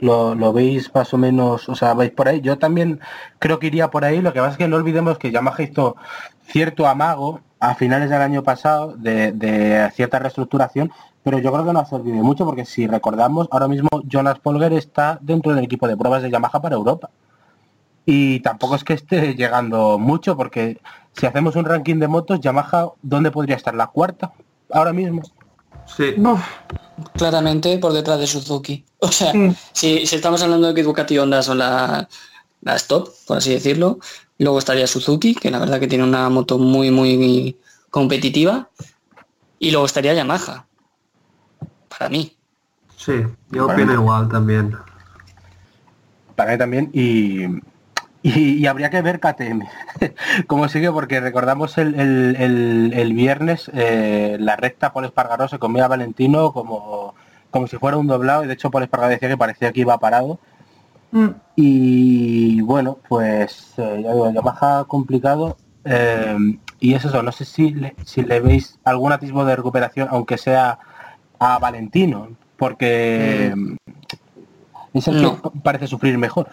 [0.00, 2.40] Lo, lo, veis más o menos, o sea, vais por ahí.
[2.40, 3.00] Yo también
[3.38, 4.20] creo que iría por ahí.
[4.20, 5.96] Lo que pasa es que no olvidemos que Yamaha hizo
[6.48, 10.90] cierto amago a finales del año pasado de, de, cierta reestructuración,
[11.22, 14.72] pero yo creo que no ha servido mucho porque si recordamos, ahora mismo Jonas Polger
[14.72, 17.10] está dentro del equipo de pruebas de Yamaha para Europa.
[18.04, 20.80] Y tampoco es que esté llegando mucho porque
[21.12, 23.74] si hacemos un ranking de motos, Yamaha, ¿dónde podría estar?
[23.74, 24.32] ¿La cuarta
[24.70, 25.22] ahora mismo?
[25.86, 26.14] Sí.
[26.18, 26.40] Uf.
[27.14, 28.84] Claramente por detrás de Suzuki.
[28.98, 29.32] O sea,
[29.72, 32.06] si, si, estamos hablando de que Ducati y Honda son las
[32.62, 33.98] la top, por así decirlo,
[34.38, 37.56] luego estaría Suzuki, que la verdad que tiene una moto muy, muy
[37.90, 38.68] competitiva,
[39.58, 40.66] y luego estaría Yamaha.
[42.02, 42.36] Para mí.
[42.96, 43.12] Sí,
[43.52, 44.00] yo Para opino mí.
[44.00, 44.76] igual también.
[46.34, 47.44] Para mí también, y,
[48.24, 49.62] y, y, habría que ver KTM
[50.48, 55.60] cómo sigue, porque recordamos el, el, el, el viernes eh, la recta por Espargaró se
[55.60, 57.14] comía a Valentino como,
[57.52, 59.96] como si fuera un doblado, y de hecho por Espargaró decía que parecía que iba
[59.98, 60.40] parado.
[61.12, 61.28] Mm.
[61.54, 65.56] Y bueno, pues eh, ya digo, Yamaha complicado.
[65.84, 70.08] Eh, y es eso, no sé si le, si le veis algún atisbo de recuperación,
[70.10, 70.80] aunque sea
[71.42, 73.52] a Valentino, porque
[74.94, 75.42] es el No.
[75.42, 76.48] que parece sufrir mejor.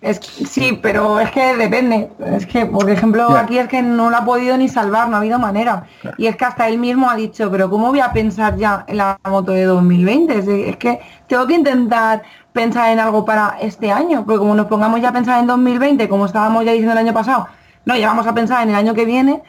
[0.00, 2.10] Es que- sí, pero es que depende.
[2.24, 5.18] Es que, por ejemplo, aquí es que no lo ha podido ni salvar, no ha
[5.18, 5.84] habido manera.
[6.16, 8.96] Y es que hasta él mismo ha dicho, pero ¿cómo voy a pensar ya en
[8.96, 10.38] la moto de 2020?
[10.38, 12.22] Es, de- es que tengo que intentar
[12.54, 16.08] pensar en algo para este año, porque como nos pongamos ya a pensar en 2020,
[16.08, 17.48] como estábamos ya diciendo el año pasado,
[17.84, 19.42] no, ya vamos a pensar en el año que viene,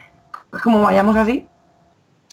[0.50, 1.46] pues como vayamos así,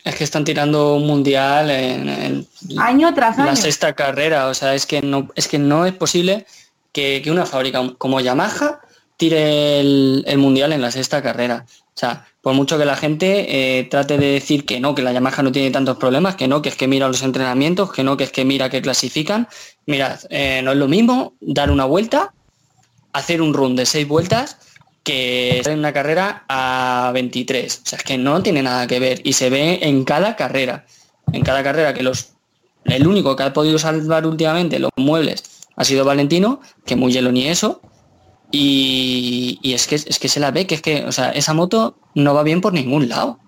[0.03, 2.47] Es que están tirando un mundial en, en
[2.77, 3.47] año tras año.
[3.47, 4.47] la sexta carrera.
[4.47, 6.45] O sea, es que no, es que no es posible
[6.91, 8.79] que, que una fábrica como Yamaha
[9.17, 11.65] tire el, el mundial en la sexta carrera.
[11.67, 15.11] O sea, por mucho que la gente eh, trate de decir que no, que la
[15.11, 18.15] Yamaha no tiene tantos problemas, que no, que es que mira los entrenamientos, que no,
[18.15, 19.49] que es que mira que clasifican.
[19.85, 22.33] Mirad, eh, no es lo mismo dar una vuelta,
[23.11, 24.57] hacer un run de seis vueltas
[25.09, 27.81] que estar en una carrera a 23.
[27.85, 30.85] O sea, es que no tiene nada que ver y se ve en cada carrera.
[31.33, 32.33] En cada carrera que los
[32.85, 35.43] el único que ha podido salvar últimamente los muebles
[35.75, 37.81] ha sido Valentino, que muy hielo ni eso.
[38.51, 41.53] Y, y es que es que se la ve, que es que, o sea, esa
[41.53, 43.39] moto no va bien por ningún lado.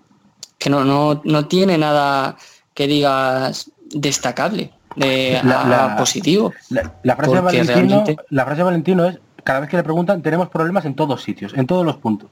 [0.58, 2.36] Que no, no, no tiene nada
[2.74, 6.52] que digas destacable, de, La- a- la- positivo.
[6.70, 9.82] La, la frase de Valentino, realmente- la frase de Valentino es, cada vez que le
[9.82, 12.30] preguntan, tenemos problemas en todos sitios, en todos los puntos.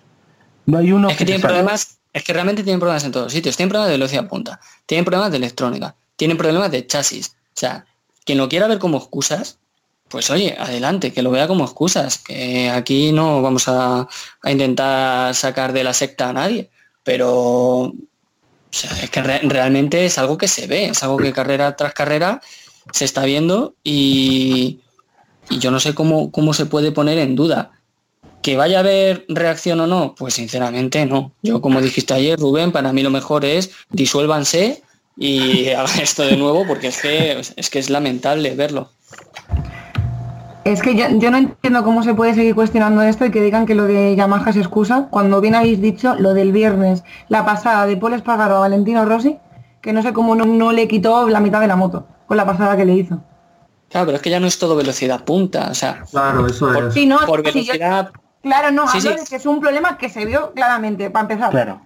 [0.66, 3.32] No hay uno Es que se tienen problemas, es que realmente tienen problemas en todos
[3.32, 3.56] sitios.
[3.56, 7.36] Tienen problemas de velocidad punta, tienen problemas de electrónica, tienen problemas de chasis.
[7.48, 7.84] O sea,
[8.24, 9.58] quien lo quiera ver como excusas,
[10.08, 12.18] pues oye, adelante, que lo vea como excusas.
[12.18, 14.06] Que aquí no vamos a,
[14.42, 16.70] a intentar sacar de la secta a nadie.
[17.02, 17.94] Pero o
[18.70, 21.92] sea, es que re- realmente es algo que se ve, es algo que carrera tras
[21.94, 22.40] carrera
[22.92, 24.80] se está viendo y,
[25.50, 27.72] y yo no sé cómo, cómo se puede poner en duda.
[28.40, 30.14] ¿Que vaya a haber reacción o no?
[30.16, 31.32] Pues sinceramente no.
[31.42, 34.82] Yo, como dijiste ayer, Rubén, para mí lo mejor es disuélvanse
[35.16, 38.90] y hagan esto de nuevo porque es que es, que es lamentable verlo.
[40.64, 43.74] Es que yo, no entiendo cómo se puede seguir cuestionando esto y que digan que
[43.74, 47.96] lo de Yamaha es excusa, cuando bien habéis dicho lo del viernes, la pasada de
[47.96, 49.38] Paul Espargaro a Valentino Rossi,
[49.80, 52.46] que no sé cómo no, no le quitó la mitad de la moto con la
[52.46, 53.22] pasada que le hizo.
[53.90, 56.94] Claro, pero es que ya no es todo velocidad punta, o sea, Claro, eso es.
[56.94, 58.10] Sí, no, por sí, yo- velocidad
[58.42, 59.16] claro, no, Sí, hablo sí.
[59.18, 61.50] de que es un problema que se vio claramente, para empezar.
[61.50, 61.82] Claro.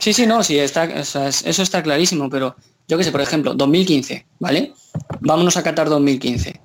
[0.00, 2.56] Sí, sí, no, sí, está, o sea, es- eso está clarísimo, pero
[2.88, 4.72] yo qué sé, por ejemplo, 2015, ¿vale?
[5.20, 6.60] Vámonos a Qatar 2015.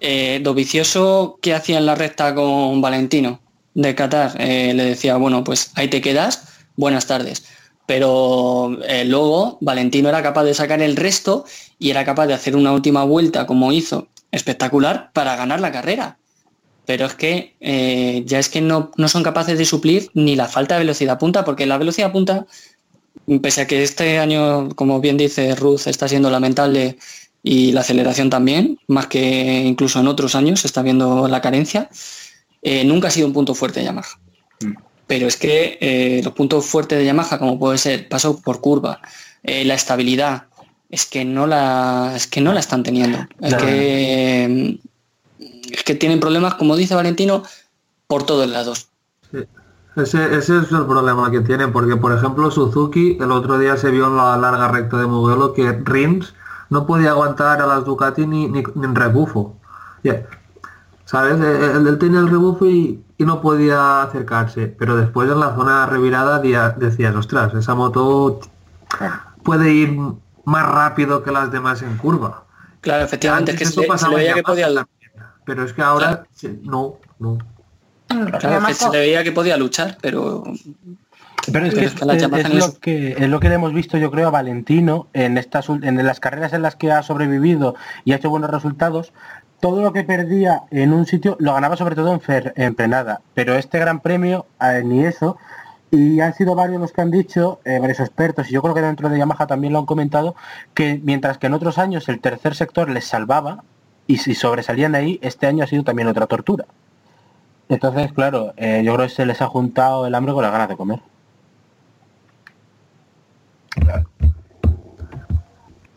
[0.00, 3.40] Eh, Dovicioso, ¿qué hacía en la recta con Valentino
[3.74, 4.32] de Qatar?
[4.38, 6.44] Eh, le decía, bueno, pues ahí te quedas,
[6.76, 7.44] buenas tardes.
[7.86, 11.44] Pero eh, luego Valentino era capaz de sacar el resto
[11.78, 16.18] y era capaz de hacer una última vuelta como hizo, espectacular, para ganar la carrera.
[16.86, 20.46] Pero es que eh, ya es que no, no son capaces de suplir ni la
[20.46, 22.46] falta de velocidad punta, porque la velocidad punta
[23.42, 26.98] pese a que este año, como bien dice Ruth, está siendo lamentable
[27.42, 31.88] y la aceleración también, más que incluso en otros años se está viendo la carencia,
[32.62, 34.18] eh, nunca ha sido un punto fuerte de Yamaha.
[34.60, 34.72] Mm.
[35.06, 39.00] Pero es que eh, los puntos fuertes de Yamaha, como puede ser paso por curva,
[39.42, 40.44] la estabilidad,
[40.90, 43.18] es que no la, es que no la están teniendo.
[43.40, 43.64] Es Claro.
[43.66, 44.80] que,
[45.72, 47.42] es que tienen problemas, como dice Valentino,
[48.06, 48.88] por todos lados.
[49.96, 53.90] Ese, ese es el problema que tienen, porque por ejemplo Suzuki el otro día se
[53.90, 56.32] vio en la larga recta de Mugello que Rins
[56.70, 59.56] no podía aguantar a las Ducati ni, ni, ni en rebufo.
[60.04, 60.22] Ya,
[61.04, 61.34] ¿Sabes?
[61.40, 65.86] Él, él tenía el rebufo y, y no podía acercarse, pero después en la zona
[65.86, 68.38] revirada decías, ostras, esa moto
[69.42, 69.98] puede ir
[70.44, 72.44] más rápido que las demás en curva.
[72.80, 74.86] Claro, efectivamente, es que se, le veía que podía, también,
[75.44, 76.26] Pero es que ahora Claro.
[76.32, 77.38] se- no, no.
[78.38, 80.42] claro, que se le veía que podía luchar, pero
[81.52, 82.04] Pero es que Pero es, es que
[82.58, 86.04] lo que es lo que le hemos visto yo creo a Valentino en estas en
[86.06, 87.74] las carreras en las que ha sobrevivido
[88.04, 89.12] y ha hecho buenos resultados
[89.60, 93.20] todo lo que perdía en un sitio lo ganaba sobre todo en, fer- en frenada
[93.34, 95.38] pero este gran premio eh, ni eso
[95.90, 98.82] y han sido varios los que han dicho eh, varios expertos y yo creo que
[98.82, 100.34] dentro de Yamaha también lo han comentado
[100.74, 103.64] que mientras que en otros años el tercer sector les salvaba
[104.06, 106.66] y si sobresalían de ahí este año ha sido también otra tortura
[107.68, 110.68] entonces claro eh, yo creo que se les ha juntado el hambre con las ganas
[110.68, 111.00] de comer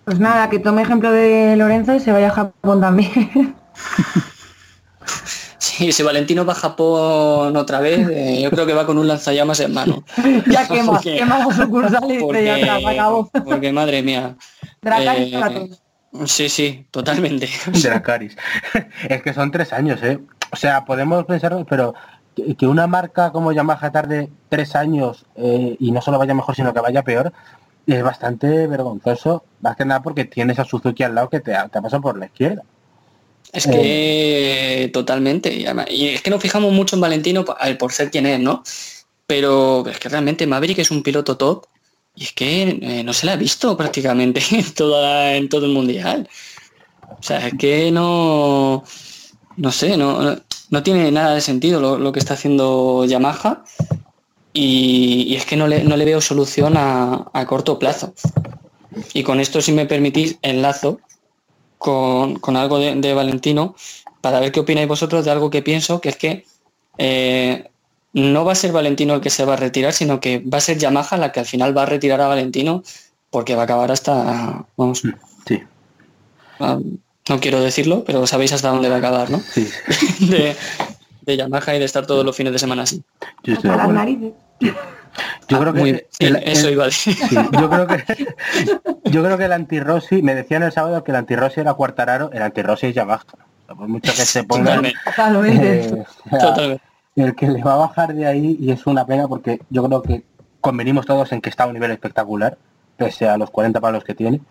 [0.05, 3.55] Pues nada, que tome ejemplo de Lorenzo y se vaya a Japón también.
[5.77, 9.07] sí, si Valentino va a Japón otra vez, eh, yo creo que va con un
[9.07, 10.03] lanzallamas en mano.
[10.47, 13.29] ya quema, Porque- quema la sucursal y dice, ya acabó.
[13.45, 14.35] porque, madre mía.
[14.81, 15.81] Dracarys Eh, para todos.
[16.25, 17.49] Sí, sí, totalmente.
[17.83, 18.37] Dracaris.
[19.09, 20.19] es que son tres años, ¿eh?
[20.51, 21.95] O sea, podemos pensarlo, pero
[22.57, 26.73] que una marca como Yamaha tarde tres años eh, y no solo vaya mejor, sino
[26.73, 27.33] que vaya peor,
[27.87, 31.55] es bastante vergonzoso, más que nada porque tienes a Suzuki al lado que te te
[31.55, 32.63] ha pasado por la izquierda.
[33.53, 35.53] Es que totalmente.
[35.53, 38.63] Y, es que nos fijamos mucho en Valentino ver, por ser quien es, ¿no?
[39.27, 41.67] Pero es que realmente Maverick es un piloto top
[42.15, 45.71] y es que eh, no se le ha visto prácticamente en, toda, en todo el
[45.71, 46.27] mundial.
[47.19, 48.83] O sea, es que no,
[49.57, 50.35] no sé, no,
[50.71, 53.63] no tiene nada de sentido lo, lo que está haciendo Yamaha
[54.51, 58.15] y, y es que no le, no le veo solución a, a corto plazo.
[59.13, 60.99] Y con esto, si me permitís, enlazo
[61.83, 63.75] con, con algo de, de Valentino
[64.21, 66.45] para ver qué opináis vosotros de algo que pienso, que es que
[66.97, 67.69] eh,
[68.13, 70.61] no va a ser Valentino el que se va a retirar, sino que va a
[70.61, 72.83] ser Yamaha la que al final va a retirar a Valentino
[73.29, 75.03] porque va a acabar hasta, vamos,
[75.45, 75.61] Sí,
[76.61, 76.79] ah,
[77.27, 79.41] no quiero decirlo, pero sabéis hasta dónde va a acabar, ¿no?
[79.41, 79.67] sí,
[80.21, 80.55] De,
[81.25, 83.03] de Yamaha y de estar todos los fines de semana así.
[83.43, 84.35] yo estoy de Hasta las acuerdo.
[85.47, 86.03] Yo Ah, creo que muy bien.
[86.09, 87.13] Sí, el- eso iba a decir.
[87.15, 88.03] Sí, yo creo que
[89.11, 92.41] yo creo que el anti-Rossi, me decían el sábado que el anti-Rossi era Cuartararo, el
[92.41, 93.23] anti-Rossi es Yamaha.
[93.23, 96.05] O sea, por mucho que se ponga Totalmente.
[96.31, 96.83] Totalmente.
[97.15, 100.01] el que le va a bajar de ahí y es una pena porque yo creo
[100.01, 100.23] que
[100.61, 102.57] convenimos todos en que está a un nivel espectacular,
[102.97, 104.41] pese a los 40 palos que tiene.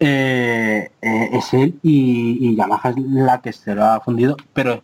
[0.00, 4.82] eh, eh, es él y, y Yamaha es la que se lo ha fundido, pero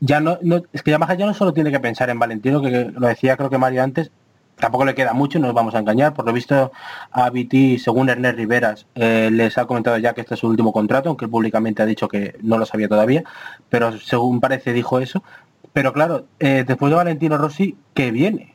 [0.00, 2.70] ya no, no- es que Yamaha ya no solo tiene que pensar en Valentino, que,
[2.70, 4.10] que lo decía creo que Mario antes,
[4.58, 6.72] tampoco le queda mucho, no nos vamos a engañar, por lo visto
[7.10, 10.72] a BT, según Ernest Riveras, eh, les ha comentado ya que este es su último
[10.72, 13.24] contrato, aunque él públicamente ha dicho que no lo sabía todavía,
[13.68, 15.22] pero según parece dijo eso,
[15.72, 18.54] pero claro, eh, después de Valentino Rossi, ¿qué viene?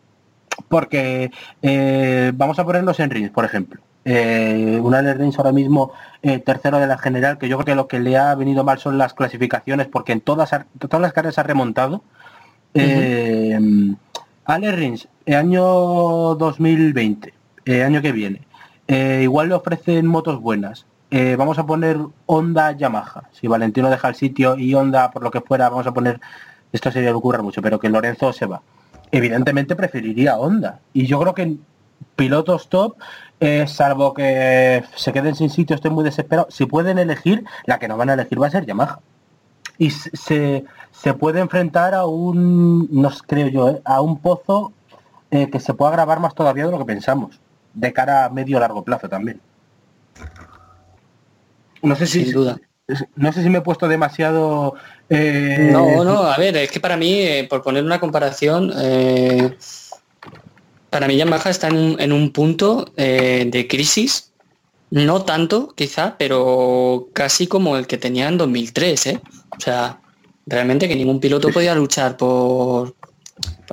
[0.70, 1.32] Porque
[1.62, 3.82] eh, vamos a ponernos en Rins, por ejemplo.
[4.04, 5.92] Eh, un Alex Rins ahora mismo
[6.24, 8.80] eh, tercero de la general, que yo creo que lo que le ha venido mal
[8.80, 10.50] son las clasificaciones, porque en todas,
[10.80, 12.04] todas las carreras ha remontado.
[12.74, 13.60] Eh,
[14.52, 15.64] Alex Rins, el año
[16.36, 17.34] 2020,
[17.64, 18.42] eh, año que viene,
[18.86, 20.86] eh, igual le ofrecen motos buenas.
[21.10, 23.30] Eh, vamos a poner Honda Yamaha.
[23.32, 26.20] Si Valentino deja el sitio y Honda, por lo que fuera, vamos a poner,
[26.74, 28.62] esto sería ocurra mucho, pero que Lorenzo se va.
[29.10, 30.82] Evidentemente preferiría Honda.
[30.92, 31.56] Y yo creo que
[32.18, 32.98] pilotos top,
[33.40, 36.48] eh, salvo que se queden sin sitio, estoy muy desesperado.
[36.50, 39.00] Si pueden elegir, la que no van a elegir va a ser Yamaha.
[39.82, 44.72] Y se- se, puede enfrentar a un, no creo yo, eh, a un pozo
[45.32, 47.40] eh, que se pueda grabar más todavía de lo que pensamos,
[47.74, 49.42] de cara a medio largo plazo también.
[51.82, 52.60] No sé si Sin duda.
[53.16, 54.76] no sé si me he puesto demasiado
[55.10, 58.72] eh, No, no, a ver, es que para mí, por poner una comparación,
[60.92, 64.32] para mí Yamaha está en en un punto de crisis,
[64.92, 69.22] no tanto quizá, pero casi como el que tenía en 2003, ¿eh?
[69.58, 70.00] O sea,
[70.46, 72.96] realmente que ningún piloto podía luchar por...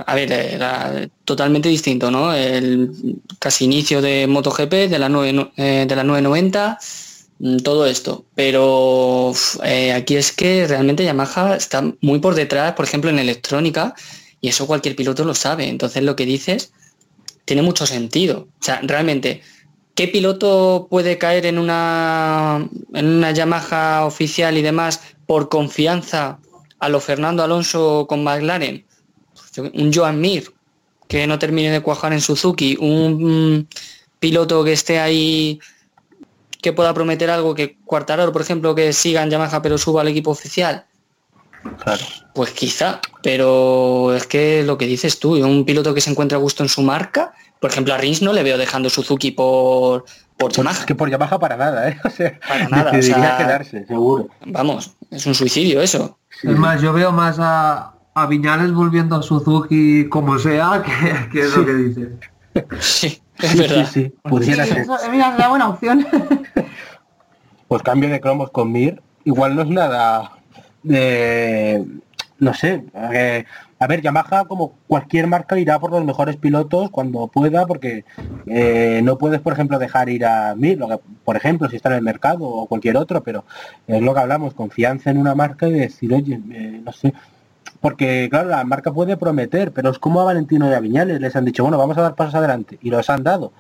[0.06, 2.32] A ver, era totalmente distinto, ¿no?
[2.32, 6.78] El casi inicio de MotoGP, de la, 9, eh, de la 990,
[7.40, 8.24] mm, todo esto.
[8.34, 9.32] Pero
[9.64, 13.94] eh, aquí es que realmente Yamaha está muy por detrás, por ejemplo, en electrónica,
[14.40, 15.68] y eso cualquier piloto lo sabe.
[15.68, 16.72] Entonces lo que dices
[17.44, 18.46] tiene mucho sentido.
[18.60, 19.42] O sea, realmente,
[19.96, 26.38] ¿qué piloto puede caer en una, en una Yamaha oficial y demás por confianza
[26.78, 28.86] a lo Fernando Alonso con McLaren?
[29.74, 30.50] Un Joan Mir
[31.06, 33.66] que no termine de cuajar en Suzuki, un mm,
[34.18, 35.60] piloto que esté ahí
[36.62, 40.08] que pueda prometer algo que Cuartararo, por ejemplo, que siga en Yamaha pero suba al
[40.08, 40.86] equipo oficial,
[41.82, 42.04] claro.
[42.34, 46.40] pues quizá, pero es que lo que dices tú, un piloto que se encuentra a
[46.40, 50.04] gusto en su marca, por ejemplo a Rins no le veo dejando Suzuki por,
[50.36, 50.80] por Yamaha.
[50.80, 51.98] es que por Yamaha para nada, ¿eh?
[52.04, 54.28] O sea, Para nada, o decidiría sea- quedarse, seguro.
[54.46, 56.18] Vamos, es un suicidio eso.
[56.40, 56.48] Sí.
[56.48, 61.40] Es más, yo veo más a, a Viñales volviendo a Suzuki como sea, que, que
[61.40, 62.08] es lo que dice.
[62.80, 63.86] Sí, es Sí, verdad.
[63.92, 64.78] sí, sí, pudiera ser.
[64.78, 66.06] Eso, eh, mira, sería buena opción.
[67.68, 70.32] Pues cambio de cromos con Mir, igual no es nada
[70.82, 71.84] de,
[72.38, 72.82] no sé,
[73.12, 73.44] eh,
[73.80, 78.04] a ver, Yamaha como cualquier marca irá por los mejores pilotos cuando pueda, porque
[78.46, 82.02] eh, no puedes, por ejemplo, dejar ir a que- por ejemplo, si está en el
[82.02, 83.44] mercado o cualquier otro, pero
[83.86, 87.14] es lo que hablamos, confianza en una marca y decir, oye, eh, no sé,
[87.80, 91.36] porque claro, la marca puede prometer, pero es como a Valentino y a Viñales, les
[91.36, 93.52] han dicho, bueno, vamos a dar pasos adelante, y los han dado.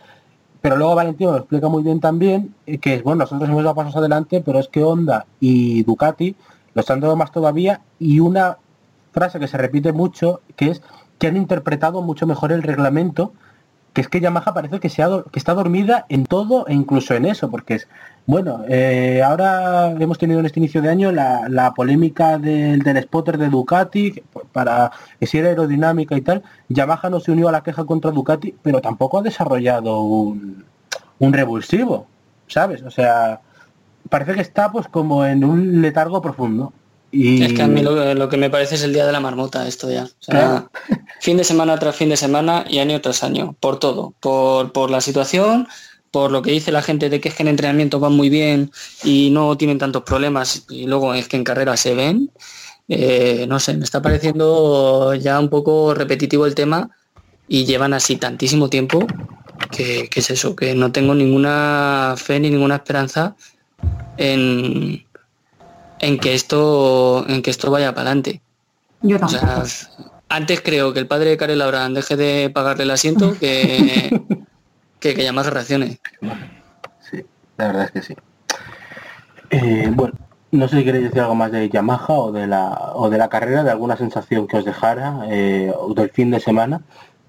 [0.60, 3.76] Pero luego Valentino lo explica muy bien también, eh, que es, bueno, nosotros hemos dado
[3.76, 6.34] pasos adelante, pero es que Honda y Ducati
[6.74, 8.56] los han dado más todavía, y una
[9.12, 10.82] frase que se repite mucho, que es
[11.18, 13.32] que han interpretado mucho mejor el reglamento,
[13.92, 17.14] que es que Yamaha parece que, se ha que está dormida en todo e incluso
[17.14, 17.88] en eso, porque es,
[18.26, 23.02] bueno, eh, ahora hemos tenido en este inicio de año la, la polémica del, del
[23.02, 24.22] spotter de Ducati,
[24.52, 28.10] para que si era aerodinámica y tal, Yamaha no se unió a la queja contra
[28.10, 30.64] Ducati, pero tampoco ha desarrollado un,
[31.18, 32.06] un revulsivo,
[32.46, 32.82] ¿sabes?
[32.82, 33.40] O sea,
[34.08, 36.72] parece que está pues como en un letargo profundo.
[37.10, 39.20] Y Es que a mí lo, lo que me parece es el día de la
[39.20, 40.04] marmota esto ya.
[40.04, 40.68] O sea,
[41.20, 43.56] fin de semana tras fin de semana y año tras año.
[43.60, 44.14] Por todo.
[44.20, 45.68] Por, por la situación,
[46.10, 48.70] por lo que dice la gente de que es que en entrenamiento van muy bien
[49.04, 52.30] y no tienen tantos problemas y luego es que en carrera se ven.
[52.88, 56.90] Eh, no sé, me está pareciendo ya un poco repetitivo el tema
[57.46, 59.06] y llevan así tantísimo tiempo
[59.70, 63.36] que, que es eso, que no tengo ninguna fe ni ninguna esperanza
[64.16, 65.04] en,
[66.00, 68.40] en que esto en que esto vaya para adelante.
[69.02, 69.64] Yo O tampoco.
[69.64, 69.64] sea,
[70.28, 74.22] antes creo que el padre de Karel Abraham deje de pagarle el asiento que
[75.00, 75.98] que, que llame a reacciones.
[77.10, 77.24] Sí,
[77.56, 78.14] la verdad es que sí.
[79.50, 80.14] Eh, bueno,
[80.50, 83.28] no sé si queréis decir algo más de Yamaha o de la o de la
[83.28, 86.80] carrera, de alguna sensación que os dejara, eh, o del fin de semana,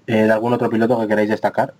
[0.06, 1.74] eh, de algún otro piloto que queráis destacar.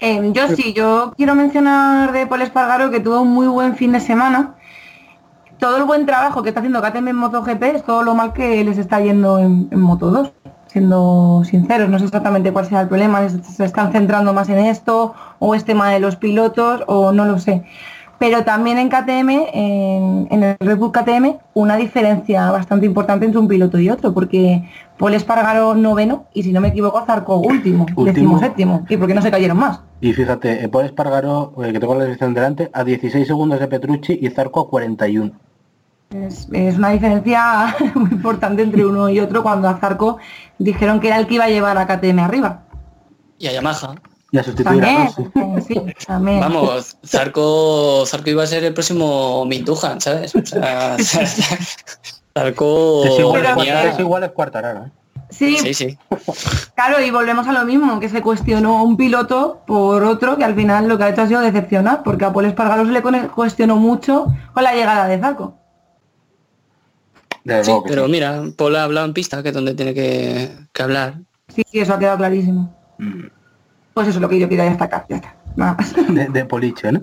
[0.00, 3.92] Eh, yo sí, yo quiero mencionar de Paul Espargaro que tuvo un muy buen fin
[3.92, 4.56] de semana.
[5.64, 8.62] Todo el buen trabajo que está haciendo KTM en MotoGP es todo lo mal que
[8.62, 10.30] les está yendo en, en Moto 2.
[10.66, 15.14] Siendo sinceros, no sé exactamente cuál sea el problema, se están centrando más en esto,
[15.38, 17.64] o es tema de los pilotos, o no lo sé.
[18.18, 23.40] Pero también en KTM, en, en el Red Bull KTM, una diferencia bastante importante entre
[23.40, 24.68] un piloto y otro, porque
[24.98, 28.04] Paul Espargaro noveno y si no me equivoco Zarco último, Último.
[28.04, 28.84] décimo séptimo.
[28.86, 29.80] ¿Y por qué no se cayeron más?
[30.02, 33.66] Y fíjate, eh, Paul Espargaro, eh, que tengo la dirección delante, a 16 segundos de
[33.66, 35.32] Petrucci y Zarco a 41.
[36.10, 40.18] Es, es una diferencia muy importante entre uno y otro cuando a Zarco
[40.58, 42.62] dijeron que era el que iba a llevar a KTM arriba.
[43.38, 43.96] Y a Yamaha.
[44.30, 45.22] Y a sustituir a También, Rossi.
[45.34, 46.40] eh, sí, también.
[46.40, 50.34] Vamos, Zarco, Zarco iba a ser el próximo Mindujan, ¿sabes?
[50.34, 50.96] O sea,
[52.36, 53.44] Zarco Es igual,
[53.86, 54.90] es, igual ¿eh?
[55.30, 55.98] Sí, Sí, sí.
[56.74, 60.54] claro, y volvemos a lo mismo, que se cuestionó un piloto por otro que al
[60.54, 63.76] final lo que ha hecho ha sido decepcionar, porque a Paul Espargaro se le cuestionó
[63.76, 65.54] mucho con la llegada de Zarco.
[67.62, 68.12] Sí, pero sí.
[68.12, 71.14] mira, Paul ha hablado en pista, que es donde tiene que, que hablar.
[71.48, 72.74] Sí, sí, eso ha quedado clarísimo.
[72.98, 73.26] Mm.
[73.92, 75.36] Pues eso es lo que yo quería destacar, ya está.
[75.56, 75.94] Nada más.
[76.14, 77.02] De, de Policho, ¿no?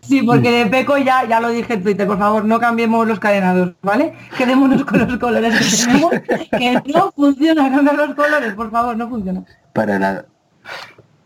[0.00, 3.18] Sí, porque de Peco ya, ya lo dije en Twitter, por favor, no cambiemos los
[3.18, 4.14] cadenados, ¿vale?
[4.36, 6.10] Quedémonos con los colores que tenemos,
[6.50, 9.44] que no funciona cambiar los colores, por favor, no funciona.
[9.72, 10.26] Para nada.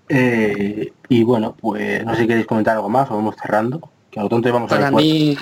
[0.09, 3.91] Eh, y bueno, pues no sé si queréis comentar algo más o vamos cerrando.
[4.11, 5.37] Que a lo tonto íbamos a ver mí,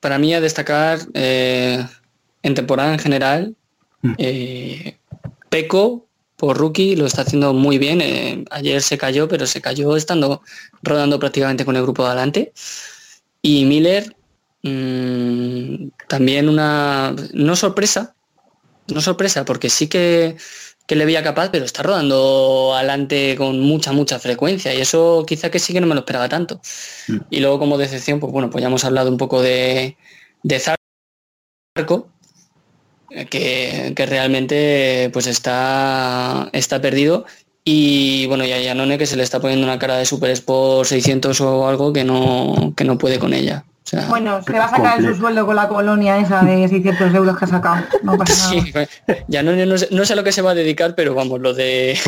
[0.00, 1.86] para mí a destacar eh,
[2.42, 3.54] en temporada en general,
[4.02, 4.14] Mm.
[4.18, 4.96] eh,
[5.48, 6.06] Peco
[6.36, 8.00] por rookie lo está haciendo muy bien.
[8.00, 10.42] eh, ayer se cayó, pero se cayó estando
[10.82, 12.52] rodando prácticamente con el grupo de adelante.
[13.42, 14.16] Y Miller
[14.62, 18.14] mm, también una no sorpresa,
[18.88, 20.36] no sorpresa, porque sí que,
[20.86, 24.74] que le veía capaz, pero está rodando adelante con mucha, mucha frecuencia.
[24.74, 26.60] Y eso quizá que sí que no me lo esperaba tanto.
[27.08, 27.18] Mm.
[27.30, 29.96] Y luego como decepción, pues bueno, pues ya hemos hablado un poco de,
[30.42, 32.08] de Zarco,
[33.30, 37.24] que, que realmente pues está, está perdido.
[37.64, 40.88] Y bueno, y a Yanone que se le está poniendo una cara de Super Sport
[40.88, 43.64] 600 o algo que no, que no puede con ella.
[43.84, 47.14] O sea, Bueno, se va a sacar su sueldo con la colonia esa de 600
[47.14, 48.86] euros que ha sacado, no pasa nada.
[48.86, 51.40] sí, Yanone no sé, no sé a lo que se va a dedicar, pero vamos,
[51.40, 51.98] lo de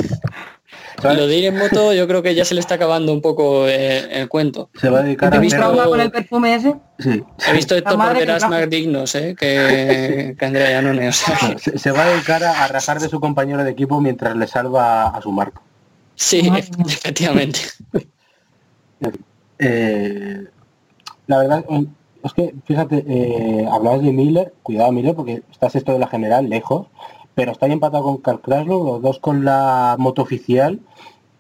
[1.04, 1.18] ¿Sabes?
[1.18, 3.68] lo de ir en moto yo creo que ya se le está acabando un poco
[3.68, 4.68] eh, el cuento.
[4.80, 6.74] Se va a dedicar ¿Te a visto- trauma con el perfume ese?
[6.98, 7.22] Sí.
[7.48, 8.54] He visto esto por madre que veras trajo.
[8.54, 11.08] más dignos eh, que, que Andrea Yanone.
[11.08, 13.70] O sea, que- Se, se va a dedicar a, a rajar de su compañero de
[13.70, 15.62] equipo mientras le salva a su marco.
[16.14, 16.50] sí,
[16.88, 17.60] efectivamente.
[19.58, 20.44] Eh,
[21.26, 21.86] la verdad eh,
[22.24, 26.48] es que, fíjate, eh, hablabas de Miller, cuidado Miller, porque está sexto de la general,
[26.48, 26.86] lejos,
[27.34, 30.80] pero está ahí empatado con Carl Kraslow, los dos con la moto oficial,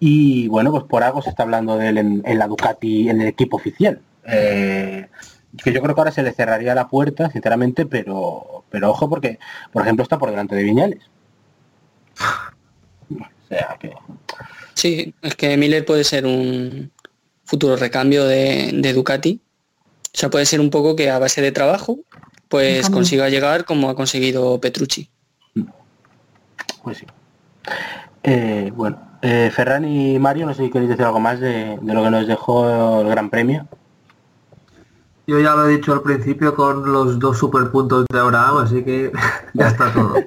[0.00, 3.20] y bueno, pues por algo se está hablando de él en, en la Ducati, en
[3.20, 4.00] el equipo oficial.
[4.26, 5.06] Eh,
[5.62, 9.38] que yo creo que ahora se le cerraría la puerta, sinceramente, pero, pero ojo porque,
[9.72, 11.04] por ejemplo, está por delante de Viñales.
[13.10, 13.92] O sea que...
[14.74, 16.90] Sí, es que Miller puede ser un
[17.44, 19.40] futuro recambio de, de Ducati.
[20.12, 21.98] O sea, puede ser un poco que a base de trabajo,
[22.48, 25.08] pues consiga llegar como ha conseguido Petrucci.
[26.84, 27.06] Pues sí.
[28.22, 31.94] Eh, bueno, eh, Ferran y Mario, no sé si queréis decir algo más de, de
[31.94, 33.66] lo que nos dejó el Gran Premio.
[35.26, 39.10] Yo ya lo he dicho al principio con los dos superpuntos de Abraham, así que
[39.54, 40.14] ya está todo.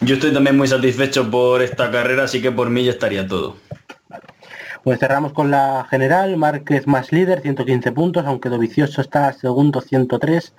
[0.00, 3.56] Yo estoy también muy satisfecho por esta carrera, así que por mí ya estaría todo.
[4.82, 10.54] Pues cerramos con la general, Márquez más líder, 115 puntos, aunque Dovicioso está segundo, 103,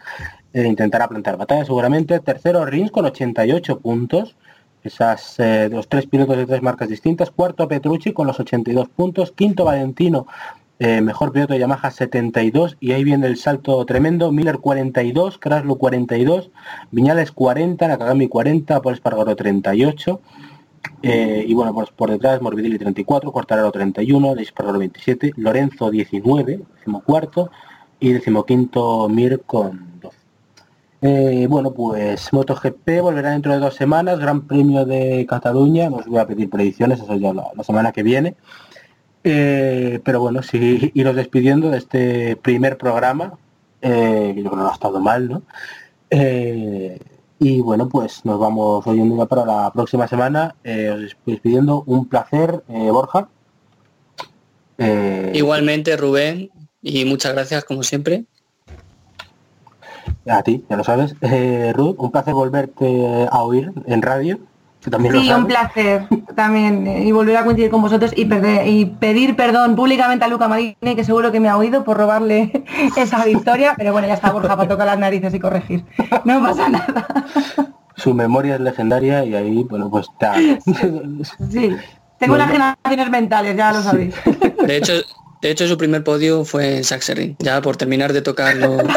[0.53, 2.19] eh, intentará plantar batalla seguramente.
[2.19, 4.35] Tercero, Rins con 88 puntos,
[4.83, 7.31] esas eh, tres pilotos de tres marcas distintas.
[7.31, 9.31] Cuarto Petrucci con los 82 puntos.
[9.31, 10.27] Quinto Valentino,
[10.79, 12.77] eh, mejor piloto de Yamaha 72.
[12.79, 14.31] Y ahí viene el salto tremendo.
[14.31, 16.51] Miller 42, Kraslo 42,
[16.91, 20.21] Viñales 40, Nakagami 40, Paul Espargaro 38.
[21.01, 26.59] Eh, y bueno, pues por detrás Morbidelli 34, Quartararo 31, de Espargaro 27, Lorenzo 19,
[26.75, 27.51] decimocuarto
[27.99, 29.92] y decimoquinto Mir con 12.
[31.05, 36.07] Eh, bueno, pues MotoGP volverá dentro de dos semanas, Gran Premio de Cataluña, no os
[36.07, 38.35] voy a pedir predicciones, eso ya la, la semana que viene.
[39.23, 43.37] Eh, pero bueno, sí, iros despidiendo de este primer programa,
[43.81, 45.43] eh, creo que no ha estado mal, ¿no?
[46.09, 46.97] Eh,
[47.39, 50.55] y bueno, pues nos vamos oyendo ya para la próxima semana.
[50.63, 51.83] Eh, os despidiendo.
[51.85, 53.27] Un placer, Borja.
[55.33, 56.49] Igualmente, Rubén,
[56.81, 58.25] y muchas gracias como siempre.
[60.27, 61.15] A ti, ya lo sabes.
[61.21, 64.39] Eh, Ruth, un placer volverte a oír en radio.
[64.81, 68.25] que también lo Sí, un placer también eh, y volver a coincidir con vosotros y,
[68.25, 71.97] perder- y pedir perdón públicamente a Luca Marine, que seguro que me ha oído por
[71.97, 72.63] robarle
[72.97, 75.85] esa victoria, pero bueno, ya está Borja para tocar las narices y corregir.
[76.25, 77.07] No pasa nada.
[77.95, 80.33] Su memoria es legendaria y ahí, bueno, pues está.
[81.49, 81.75] Sí,
[82.19, 84.15] tengo unas generaciones mentales, ya lo sabéis.
[84.65, 84.93] De hecho,
[85.41, 88.77] de hecho su primer podio fue en Saxerin, ya por terminar de tocarlo.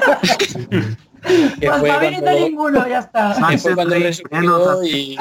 [1.58, 3.34] que Pues fue no cuando, ninguno, ya está.
[3.48, 5.16] que fue cuando Saxenring, resurgió y,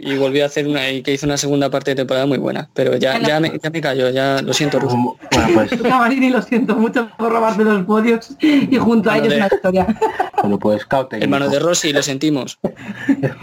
[0.00, 2.68] y volvió a hacer una y que hizo una segunda parte de temporada muy buena.
[2.74, 5.02] Pero ya, ya me, ya me cayó, ya lo siento, Rubén.
[5.02, 5.16] bueno,
[5.54, 9.36] pues, Luca Marini, lo siento mucho por robarse los podios y junto a ellos de-
[9.36, 9.86] una victoria.
[10.42, 10.86] bueno, pues.
[11.12, 12.58] Hermano de Rossi, lo sentimos.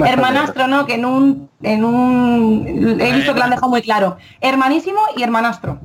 [0.05, 0.85] Hermanastro, ¿no?
[0.85, 2.97] Que en un, en un...
[3.01, 4.18] He visto que lo han dejado muy claro.
[4.39, 5.80] Hermanísimo y hermanastro.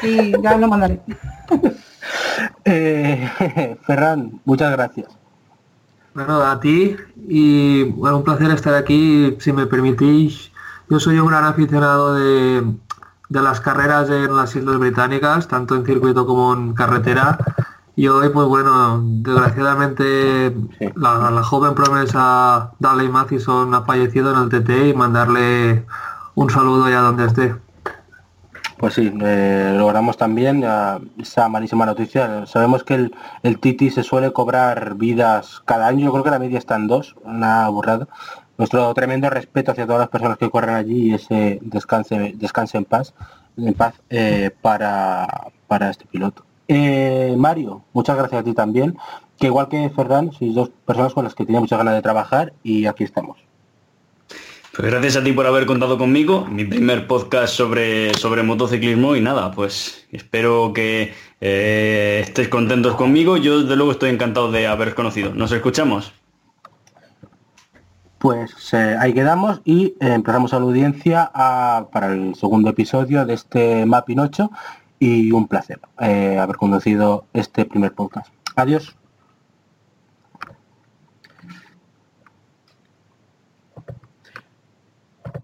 [0.00, 1.00] Sí, ya lo mandaré.
[2.64, 5.08] Eh, Ferran, muchas gracias.
[6.14, 6.96] Bueno, a ti
[7.28, 10.50] y bueno, un placer estar aquí, si me permitís.
[10.88, 12.64] Yo soy un gran aficionado de,
[13.28, 17.38] de las carreras en las Islas Británicas, tanto en circuito como en carretera.
[17.94, 20.86] Y hoy, pues bueno, desgraciadamente Sí.
[20.96, 25.86] la, la joven promesa Dale Mathison ha fallecido en el TT y mandarle
[26.34, 27.54] un saludo allá donde esté.
[28.80, 30.64] Pues sí, eh, logramos también
[31.18, 32.46] esa malísima noticia.
[32.46, 36.38] Sabemos que el, el Titi se suele cobrar vidas cada año, yo creo que la
[36.38, 38.08] media está en dos, una burrada.
[38.56, 42.86] Nuestro tremendo respeto hacia todas las personas que corren allí y ese descanse, descanse en
[42.86, 43.12] paz,
[43.58, 45.28] en paz eh, para,
[45.68, 46.46] para este piloto.
[46.66, 48.96] Eh, Mario, muchas gracias a ti también,
[49.36, 52.54] que igual que Ferran, sois dos personas con las que tenía muchas ganas de trabajar
[52.62, 53.49] y aquí estamos.
[54.76, 59.20] Pues gracias a ti por haber contado conmigo, mi primer podcast sobre, sobre motociclismo y
[59.20, 63.36] nada, pues espero que eh, estéis contentos conmigo.
[63.36, 65.34] Yo desde luego estoy encantado de haberos conocido.
[65.34, 66.12] Nos escuchamos.
[68.20, 71.30] Pues eh, ahí quedamos y eh, empezamos a la audiencia
[71.90, 74.50] para el segundo episodio de este Mapping 8
[74.98, 78.30] y un placer eh, haber conducido este primer podcast.
[78.54, 78.94] Adiós.